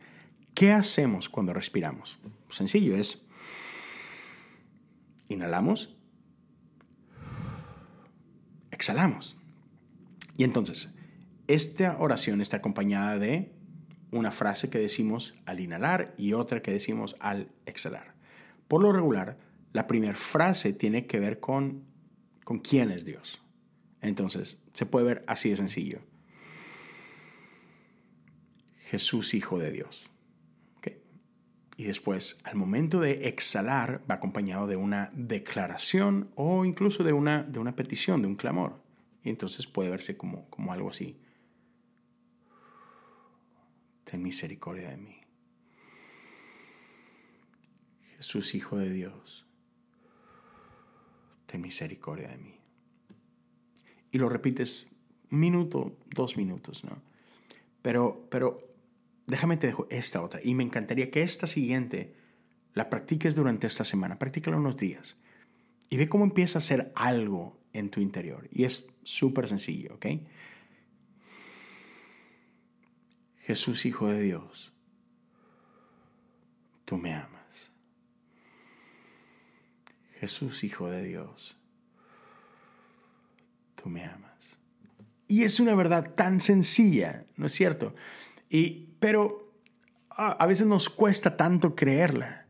¿Qué 0.52 0.72
hacemos 0.72 1.30
cuando 1.30 1.54
respiramos? 1.54 2.18
Sencillo, 2.50 2.96
es 2.96 3.23
Inhalamos. 5.34 5.96
Exhalamos. 8.70 9.36
Y 10.36 10.44
entonces, 10.44 10.94
esta 11.46 11.98
oración 11.98 12.40
está 12.40 12.58
acompañada 12.58 13.18
de 13.18 13.52
una 14.10 14.30
frase 14.30 14.70
que 14.70 14.78
decimos 14.78 15.34
al 15.44 15.60
inhalar 15.60 16.14
y 16.16 16.32
otra 16.32 16.62
que 16.62 16.70
decimos 16.70 17.16
al 17.20 17.50
exhalar. 17.66 18.14
Por 18.68 18.80
lo 18.80 18.92
regular, 18.92 19.36
la 19.72 19.86
primera 19.86 20.14
frase 20.14 20.72
tiene 20.72 21.06
que 21.06 21.18
ver 21.18 21.40
con, 21.40 21.84
con 22.44 22.58
quién 22.58 22.90
es 22.90 23.04
Dios. 23.04 23.42
Entonces, 24.00 24.62
se 24.72 24.86
puede 24.86 25.06
ver 25.06 25.24
así 25.26 25.50
de 25.50 25.56
sencillo. 25.56 26.00
Jesús, 28.90 29.34
Hijo 29.34 29.58
de 29.58 29.72
Dios. 29.72 30.10
Y 31.76 31.84
después, 31.84 32.40
al 32.44 32.54
momento 32.54 33.00
de 33.00 33.28
exhalar, 33.28 34.00
va 34.08 34.16
acompañado 34.16 34.66
de 34.66 34.76
una 34.76 35.10
declaración 35.12 36.30
o 36.36 36.64
incluso 36.64 37.02
de 37.02 37.12
una, 37.12 37.42
de 37.42 37.58
una 37.58 37.74
petición, 37.74 38.22
de 38.22 38.28
un 38.28 38.36
clamor. 38.36 38.80
Y 39.24 39.30
entonces 39.30 39.66
puede 39.66 39.90
verse 39.90 40.16
como, 40.16 40.48
como 40.50 40.72
algo 40.72 40.90
así. 40.90 41.18
Ten 44.04 44.22
misericordia 44.22 44.90
de 44.90 44.98
mí. 44.98 45.20
Jesús, 48.16 48.54
Hijo 48.54 48.76
de 48.76 48.90
Dios, 48.90 49.46
ten 51.46 51.60
misericordia 51.60 52.28
de 52.28 52.38
mí. 52.38 52.60
Y 54.12 54.18
lo 54.18 54.28
repites 54.28 54.86
un 55.30 55.40
minuto, 55.40 55.96
dos 56.14 56.36
minutos, 56.36 56.84
¿no? 56.84 57.02
Pero, 57.82 58.26
pero 58.30 58.73
déjame 59.26 59.56
te 59.56 59.68
dejo 59.68 59.86
esta 59.90 60.22
otra. 60.22 60.40
Y 60.42 60.54
me 60.54 60.64
encantaría 60.64 61.10
que 61.10 61.22
esta 61.22 61.46
siguiente 61.46 62.14
la 62.74 62.90
practiques 62.90 63.34
durante 63.34 63.66
esta 63.66 63.84
semana. 63.84 64.18
Practícala 64.18 64.56
unos 64.56 64.76
días. 64.76 65.16
Y 65.90 65.96
ve 65.96 66.08
cómo 66.08 66.24
empieza 66.24 66.58
a 66.58 66.60
hacer 66.60 66.92
algo 66.94 67.60
en 67.72 67.90
tu 67.90 68.00
interior. 68.00 68.48
Y 68.50 68.64
es 68.64 68.86
súper 69.02 69.48
sencillo, 69.48 69.94
¿ok? 69.94 70.06
Jesús, 73.40 73.84
Hijo 73.84 74.08
de 74.08 74.22
Dios, 74.22 74.72
tú 76.84 76.96
me 76.96 77.12
amas. 77.12 77.70
Jesús, 80.18 80.64
Hijo 80.64 80.88
de 80.88 81.04
Dios, 81.04 81.56
tú 83.74 83.90
me 83.90 84.04
amas. 84.04 84.58
Y 85.26 85.42
es 85.42 85.60
una 85.60 85.74
verdad 85.74 86.14
tan 86.14 86.40
sencilla, 86.40 87.26
¿no 87.36 87.46
es 87.46 87.52
cierto? 87.52 87.94
Y 88.48 88.93
pero 89.04 89.52
a 90.08 90.46
veces 90.46 90.66
nos 90.66 90.88
cuesta 90.88 91.36
tanto 91.36 91.74
creerla. 91.74 92.46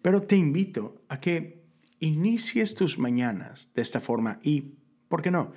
Pero 0.00 0.22
te 0.22 0.34
invito 0.34 1.02
a 1.10 1.20
que 1.20 1.62
inicies 1.98 2.74
tus 2.74 2.98
mañanas 2.98 3.70
de 3.74 3.82
esta 3.82 4.00
forma 4.00 4.38
y, 4.42 4.76
¿por 5.10 5.20
qué 5.20 5.30
no? 5.30 5.52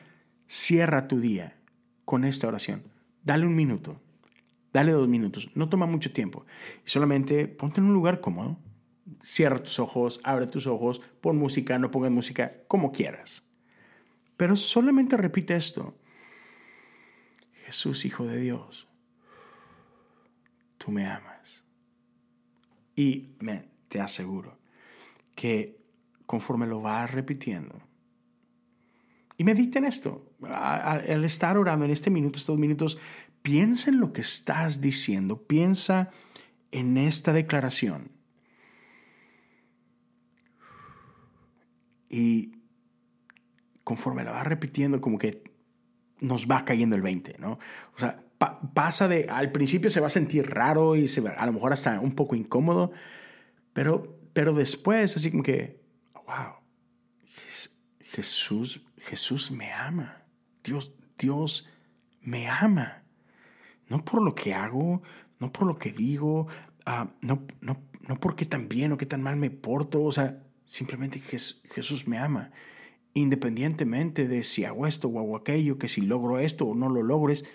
cierra 0.46 1.08
tu 1.08 1.22
día 1.22 1.56
con 2.04 2.26
esta 2.26 2.50
oración. 2.50 2.84
Dale 3.24 3.46
un 3.46 3.56
minuto, 3.56 4.02
dale 4.74 4.91
dos 4.91 5.08
minutos, 5.08 5.50
no 5.56 5.70
toma 5.70 5.86
mucho 5.86 6.12
tiempo. 6.12 6.46
Y 6.86 6.89
solamente 6.89 7.48
ponte 7.48 7.80
en 7.80 7.88
un 7.88 7.94
lugar 7.94 8.20
cómodo, 8.20 8.60
cierra 9.22 9.64
tus 9.64 9.80
ojos, 9.80 10.20
abre 10.26 10.48
tus 10.48 10.68
ojos, 10.68 11.02
pon 11.22 11.38
música, 11.38 11.80
no 11.80 11.89
pongas 11.89 12.12
música, 12.12 12.52
como 12.68 12.91
quieras. 12.91 13.44
Pero 14.36 14.58
solamente 14.58 15.16
repite 15.16 15.56
esto. 15.56 15.98
Jesús, 17.66 18.04
Hijo 18.04 18.26
de 18.26 18.39
Dios, 18.39 18.89
tú 20.84 20.92
me 20.92 21.06
amas. 21.06 21.64
Y 22.96 23.30
te 23.88 24.02
aseguro 24.02 24.60
que 25.36 25.80
conforme 26.26 26.68
lo 26.68 26.82
vas 26.82 27.12
repitiendo, 27.12 27.82
y 29.38 29.44
medita 29.46 29.80
en 29.80 29.86
esto, 29.86 30.32
al 30.44 31.24
estar 31.24 31.58
orando 31.58 31.86
en 31.86 31.92
este 31.92 32.10
minuto, 32.10 32.38
estos 32.38 32.60
minutos, 32.60 33.00
piensa 33.42 33.90
en 33.90 34.00
lo 34.00 34.14
que 34.14 34.22
estás 34.22 34.80
diciendo, 34.80 35.48
piensa 35.48 36.12
en 36.72 36.98
esta 36.98 37.34
declaración. 37.34 38.12
Y 42.10 42.58
conforme 43.84 44.24
la 44.24 44.32
vas 44.32 44.46
repitiendo, 44.46 45.02
como 45.02 45.18
que 45.18 45.44
nos 46.20 46.48
va 46.48 46.64
cayendo 46.64 46.96
el 46.96 47.02
20, 47.02 47.38
¿no? 47.40 47.54
O 47.96 48.00
sea, 48.00 48.24
pasa 48.74 49.08
de, 49.08 49.28
al 49.30 49.52
principio 49.52 49.89
se 49.89 50.00
va 50.00 50.08
a 50.08 50.12
sentir 50.12 50.50
raro 50.50 50.96
y 50.96 51.08
se 51.08 51.22
va, 51.22 51.32
a 51.32 51.46
lo 51.46 51.54
mejor 51.54 51.74
hasta 51.74 52.00
un 52.00 52.16
poco 52.16 52.36
incómodo, 52.36 52.91
pero, 53.74 54.18
pero 54.34 54.54
después 54.54 55.16
así 55.16 55.32
como 55.32 55.44
que, 55.44 55.82
wow, 56.14 56.56
Jesús, 58.00 58.86
Jesús 58.98 59.52
me 59.52 59.72
ama, 59.72 60.26
Dios, 60.64 60.94
Dios 61.18 61.70
me 62.22 62.48
ama, 62.48 63.04
no 63.88 64.06
por 64.06 64.22
lo 64.22 64.36
que 64.36 64.54
hago, 64.54 65.02
no 65.39 65.52
por 65.52 65.68
lo 65.68 65.78
que 65.78 65.91
digo, 65.91 66.48
uh, 66.88 67.08
no, 67.22 67.46
no, 67.62 67.84
no 68.08 68.20
porque 68.20 68.46
tan 68.46 68.70
bien 68.70 68.91
o 68.91 68.98
qué 68.98 69.06
tan 69.06 69.22
mal 69.22 69.36
me 69.36 69.50
porto, 69.50 70.04
o 70.04 70.12
sea, 70.12 70.44
simplemente 70.66 71.20
Jesús 71.20 72.08
me 72.08 72.18
ama. 72.18 72.52
Independientemente 73.14 74.28
de 74.28 74.44
si 74.44 74.66
hago 74.66 74.88
esto 74.88 75.08
o 75.08 75.20
hago 75.20 75.38
aquello, 75.38 75.78
que 75.78 75.88
si 75.88 76.02
logro 76.02 76.39
esto 76.39 76.66
o 76.66 76.76
no 76.76 76.89
lo 76.89 77.04
logres, 77.04 77.46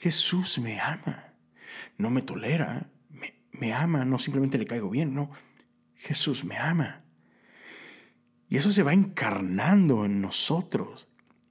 Jesús 0.00 0.58
me 0.58 0.80
ama, 0.80 1.34
no 1.98 2.08
me 2.08 2.22
tolera, 2.22 2.90
me, 3.52 3.74
ama, 3.74 4.06
no 4.06 4.18
simplemente 4.18 4.56
le 4.56 4.64
caigo 4.64 4.88
bien, 4.88 5.14
no, 5.14 5.30
Jesús 5.94 6.42
me 6.42 6.56
ama. 6.56 7.04
Y 8.48 8.56
eso 8.56 8.72
se 8.72 8.82
va 8.82 8.94
encarnando 8.94 10.06
en 10.06 10.22
nosotros 10.22 11.06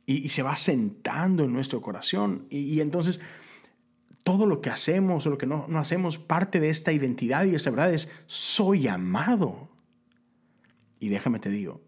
y, 0.07 0.29
se 0.29 0.41
va 0.41 0.55
sentando 0.55 1.43
en 1.43 1.53
nuestro 1.53 1.79
corazón. 1.83 2.47
Y, 2.49 2.81
entonces 2.81 3.21
todo 4.23 4.47
lo 4.47 4.61
que 4.61 4.71
hacemos 4.71 5.27
o 5.27 5.29
lo 5.29 5.37
que 5.37 5.45
no, 5.45 5.67
no 5.67 5.77
hacemos, 5.77 6.17
parte 6.17 6.59
de 6.59 6.69
esta 6.69 6.91
identidad 6.91 7.45
y 7.45 7.53
esa 7.53 7.69
verdad 7.69 7.93
es, 7.93 8.11
soy 8.25 8.87
amado. 8.87 9.69
Y 10.99 11.09
déjame 11.09 11.37
te 11.37 11.49
digo, 11.49 11.83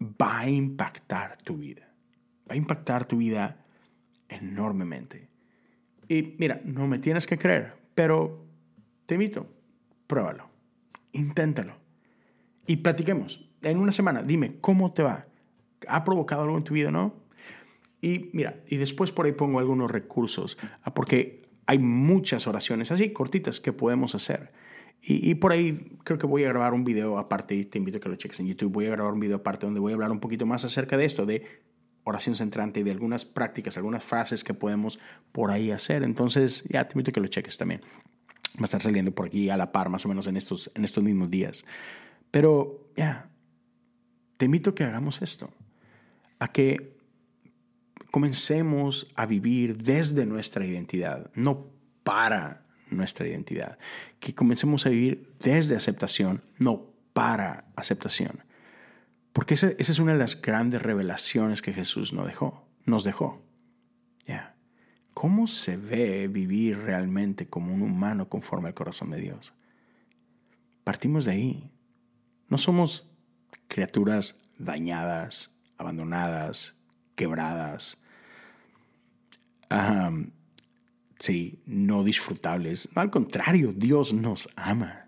va 0.00 0.38
a 0.38 0.48
impactar 0.48 1.36
tu 1.38 1.56
vida. 1.56 1.92
Va 2.48 2.54
a 2.54 2.56
impactar 2.56 3.08
tu 3.08 3.16
vida 3.16 3.64
enormemente. 4.28 5.28
Y 6.08 6.34
mira, 6.38 6.60
no 6.64 6.86
me 6.86 6.98
tienes 6.98 7.26
que 7.26 7.38
creer, 7.38 7.74
pero 7.94 8.46
te 9.06 9.14
invito, 9.14 9.46
pruébalo, 10.06 10.48
inténtalo 11.12 11.76
y 12.66 12.76
platiquemos. 12.76 13.44
En 13.62 13.78
una 13.78 13.92
semana, 13.92 14.22
dime 14.22 14.56
cómo 14.60 14.92
te 14.92 15.02
va. 15.02 15.26
¿Ha 15.88 16.04
provocado 16.04 16.42
algo 16.42 16.56
en 16.56 16.64
tu 16.64 16.74
vida 16.74 16.90
no? 16.90 17.14
Y 18.00 18.30
mira, 18.32 18.62
y 18.68 18.76
después 18.76 19.10
por 19.10 19.26
ahí 19.26 19.32
pongo 19.32 19.58
algunos 19.58 19.90
recursos, 19.90 20.56
ah, 20.82 20.94
porque 20.94 21.48
hay 21.66 21.78
muchas 21.78 22.46
oraciones 22.46 22.92
así, 22.92 23.12
cortitas, 23.12 23.60
que 23.60 23.72
podemos 23.72 24.14
hacer. 24.14 24.52
Y, 25.00 25.36
por 25.36 25.52
ahí 25.52 25.96
creo 26.02 26.18
que 26.18 26.26
voy 26.26 26.42
a 26.42 26.48
grabar 26.48 26.74
un 26.74 26.82
video 26.84 27.18
aparte, 27.18 27.54
y 27.54 27.64
te 27.64 27.78
invito 27.78 27.98
a 27.98 28.00
que 28.00 28.08
lo 28.08 28.16
cheques 28.16 28.40
en 28.40 28.48
YouTube, 28.48 28.72
voy 28.72 28.86
a 28.86 28.90
grabar 28.90 29.12
un 29.12 29.20
video 29.20 29.36
aparte 29.36 29.64
donde 29.64 29.78
voy 29.78 29.92
a 29.92 29.94
hablar 29.94 30.10
un 30.10 30.18
poquito 30.18 30.44
más 30.44 30.64
acerca 30.64 30.96
de 30.96 31.04
esto, 31.04 31.24
de 31.24 31.46
oración 32.08 32.34
centrante 32.34 32.80
y 32.80 32.82
de 32.82 32.90
algunas 32.90 33.24
prácticas, 33.24 33.76
algunas 33.76 34.02
frases 34.02 34.44
que 34.44 34.54
podemos 34.54 34.98
por 35.32 35.50
ahí 35.50 35.70
hacer. 35.70 36.02
Entonces, 36.02 36.64
ya 36.68 36.86
te 36.86 36.94
invito 36.94 37.10
a 37.10 37.14
que 37.14 37.20
lo 37.20 37.28
cheques 37.28 37.56
también. 37.56 37.82
Va 38.56 38.62
a 38.62 38.64
estar 38.64 38.82
saliendo 38.82 39.12
por 39.12 39.26
aquí 39.26 39.50
a 39.50 39.56
la 39.56 39.72
par, 39.72 39.88
más 39.88 40.04
o 40.04 40.08
menos 40.08 40.26
en 40.26 40.36
estos, 40.36 40.70
en 40.74 40.84
estos 40.84 41.04
mismos 41.04 41.30
días. 41.30 41.64
Pero, 42.30 42.90
ya, 42.96 43.30
te 44.36 44.46
invito 44.46 44.70
a 44.70 44.74
que 44.74 44.84
hagamos 44.84 45.22
esto, 45.22 45.52
a 46.38 46.48
que 46.48 46.96
comencemos 48.10 49.08
a 49.14 49.26
vivir 49.26 49.76
desde 49.76 50.26
nuestra 50.26 50.64
identidad, 50.64 51.30
no 51.34 51.66
para 52.02 52.66
nuestra 52.90 53.28
identidad. 53.28 53.78
Que 54.18 54.34
comencemos 54.34 54.86
a 54.86 54.88
vivir 54.88 55.28
desde 55.40 55.76
aceptación, 55.76 56.42
no 56.58 56.86
para 57.12 57.64
aceptación. 57.76 58.42
Porque 59.38 59.54
esa, 59.54 59.68
es 59.78 59.98
una 60.00 60.14
de 60.14 60.18
las 60.18 60.42
grandes 60.42 60.82
revelaciones 60.82 61.62
que 61.62 61.72
Jesús 61.72 62.12
nos 62.12 62.26
dejó. 62.26 62.66
Nos 62.86 63.04
dejó. 63.04 63.40
¿Cómo 65.14 65.46
se 65.46 65.76
ve 65.76 66.26
vivir 66.26 66.76
realmente 66.78 67.48
como 67.48 67.72
un 67.72 67.82
humano 67.82 68.28
conforme 68.28 68.66
al 68.66 68.74
corazón 68.74 69.10
de 69.10 69.20
Dios? 69.20 69.54
Partimos 70.82 71.24
de 71.24 71.30
ahí. 71.30 71.70
No 72.48 72.58
somos 72.58 73.08
criaturas 73.68 74.34
dañadas, 74.58 75.52
abandonadas, 75.76 76.74
quebradas, 77.14 77.96
sí, 81.20 81.62
no 81.64 82.02
disfrutables. 82.02 82.88
al 82.96 83.12
contrario, 83.12 83.72
Dios 83.72 84.12
nos 84.12 84.48
ama. 84.56 85.07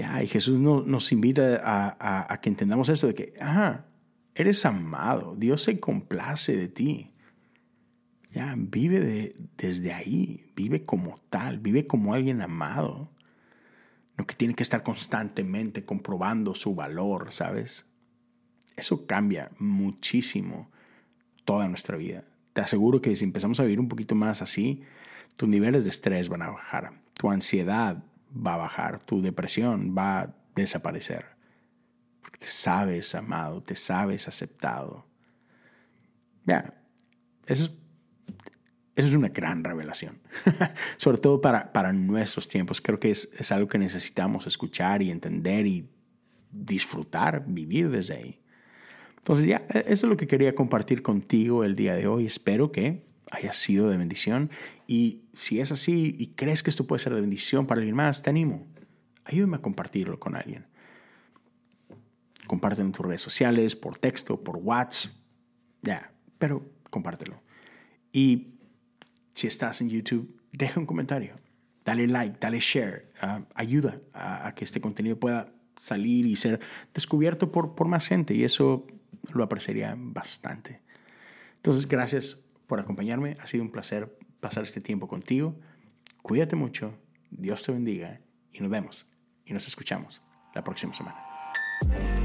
Ya, 0.00 0.22
y 0.22 0.28
Jesús 0.28 0.58
nos 0.58 1.12
invita 1.12 1.60
a, 1.62 2.40
que 2.40 2.48
entendamos 2.48 2.88
esto 2.88 3.06
de 3.06 3.14
que, 3.14 3.34
ah, 3.40 3.84
eres 4.34 4.64
amado, 4.64 5.36
Dios 5.36 5.62
se 5.62 5.78
complace 5.78 6.56
de 6.56 6.68
ti. 6.68 7.12
Ya, 8.30 8.54
vive 8.56 9.00
de, 9.00 9.36
desde 9.58 9.92
ahí, 9.92 10.52
vive 10.56 10.84
como 10.84 11.18
tal, 11.28 11.58
vive 11.58 11.86
como 11.86 12.14
alguien 12.14 12.40
amado. 12.40 13.12
No 14.16 14.26
que 14.26 14.34
tiene 14.34 14.54
que 14.54 14.62
estar 14.62 14.82
constantemente 14.82 15.84
comprobando 15.84 16.54
su 16.54 16.74
valor, 16.74 17.32
¿sabes? 17.32 17.86
Eso 18.76 19.06
cambia 19.06 19.50
muchísimo 19.58 20.70
toda 21.44 21.68
nuestra 21.68 21.96
vida 21.96 22.24
te 22.52 22.60
aseguro 22.60 23.00
que 23.00 23.14
si 23.16 23.24
empezamos 23.24 23.60
a 23.60 23.64
vivir 23.64 23.80
un 23.80 23.88
poquito 23.88 24.14
más 24.14 24.42
así, 24.42 24.82
tus 25.36 25.48
niveles 25.48 25.84
de 25.84 25.90
estrés 25.90 26.28
van 26.28 26.42
a 26.42 26.50
bajar, 26.50 26.92
tu 27.14 27.30
ansiedad 27.30 28.04
va 28.34 28.54
a 28.54 28.58
bajar, 28.58 29.00
tu 29.00 29.22
depresión 29.22 29.94
va 29.96 30.20
a 30.20 30.34
desaparecer. 30.54 31.26
Porque 32.20 32.38
te 32.38 32.48
sabes 32.48 33.14
amado, 33.14 33.62
te 33.62 33.76
sabes 33.76 34.28
aceptado. 34.28 35.06
Ya, 36.44 36.74
eso 37.46 37.64
es, 37.64 37.72
eso 38.96 39.08
es 39.08 39.14
una 39.14 39.28
gran 39.28 39.64
revelación. 39.64 40.20
Sobre 40.96 41.18
todo 41.18 41.40
para, 41.40 41.72
para 41.72 41.92
nuestros 41.92 42.48
tiempos. 42.48 42.80
Creo 42.80 43.00
que 43.00 43.10
es, 43.10 43.30
es 43.38 43.52
algo 43.52 43.68
que 43.68 43.78
necesitamos 43.78 44.46
escuchar 44.46 45.02
y 45.02 45.10
entender 45.10 45.66
y 45.66 45.88
disfrutar, 46.50 47.44
vivir 47.46 47.90
desde 47.90 48.14
ahí. 48.14 48.40
Entonces 49.18 49.46
ya, 49.46 49.66
e, 49.68 49.84
eso 49.88 50.06
es 50.06 50.10
lo 50.10 50.16
que 50.16 50.26
quería 50.26 50.54
compartir 50.54 51.02
contigo 51.02 51.64
el 51.64 51.76
día 51.76 51.94
de 51.94 52.06
hoy. 52.06 52.26
Espero 52.26 52.72
que 52.72 53.09
haya 53.30 53.52
sido 53.52 53.88
de 53.88 53.96
bendición. 53.96 54.50
Y 54.86 55.22
si 55.32 55.60
es 55.60 55.72
así 55.72 56.14
y 56.18 56.28
crees 56.28 56.62
que 56.62 56.70
esto 56.70 56.86
puede 56.86 57.02
ser 57.02 57.14
de 57.14 57.20
bendición 57.20 57.66
para 57.66 57.80
alguien 57.80 57.96
más, 57.96 58.22
te 58.22 58.30
animo. 58.30 58.66
Ayúdame 59.24 59.56
a 59.56 59.62
compartirlo 59.62 60.18
con 60.18 60.34
alguien. 60.34 60.66
Compártelo 62.46 62.86
en 62.86 62.92
tus 62.92 63.06
redes 63.06 63.22
sociales, 63.22 63.76
por 63.76 63.96
texto, 63.96 64.42
por 64.42 64.56
WhatsApp. 64.56 65.12
Ya, 65.82 66.12
pero 66.38 66.68
compártelo. 66.90 67.40
Y 68.12 68.54
si 69.34 69.46
estás 69.46 69.80
en 69.80 69.88
YouTube, 69.88 70.36
deja 70.52 70.80
un 70.80 70.86
comentario. 70.86 71.36
Dale 71.84 72.08
like, 72.08 72.38
dale 72.40 72.58
share. 72.58 73.12
Ah, 73.22 73.44
ayuda 73.54 74.00
a, 74.12 74.48
a, 74.48 74.54
que 74.54 74.64
este 74.64 74.80
contenido 74.80 75.18
pueda 75.18 75.52
salir 75.76 76.26
y 76.26 76.34
ser 76.34 76.60
descubierto 76.92 77.52
por, 77.52 77.76
por 77.76 77.86
más 77.86 78.08
gente. 78.08 78.34
Y 78.34 78.42
eso 78.42 78.86
lo 79.32 79.44
apreciaría 79.44 79.94
bastante. 79.96 80.80
Entonces, 81.56 81.86
gracias 81.86 82.49
por 82.70 82.78
acompañarme. 82.78 83.36
Ha 83.40 83.48
sido 83.48 83.64
un 83.64 83.72
placer 83.72 84.16
pasar 84.38 84.62
este 84.62 84.80
tiempo 84.80 85.08
contigo. 85.08 85.58
Cuídate 86.22 86.54
mucho. 86.54 86.96
Dios 87.30 87.64
te 87.64 87.72
bendiga. 87.72 88.20
Y 88.52 88.60
nos 88.60 88.70
vemos 88.70 89.06
y 89.44 89.52
nos 89.52 89.66
escuchamos 89.66 90.22
la 90.54 90.62
próxima 90.62 90.94
semana. 90.94 92.19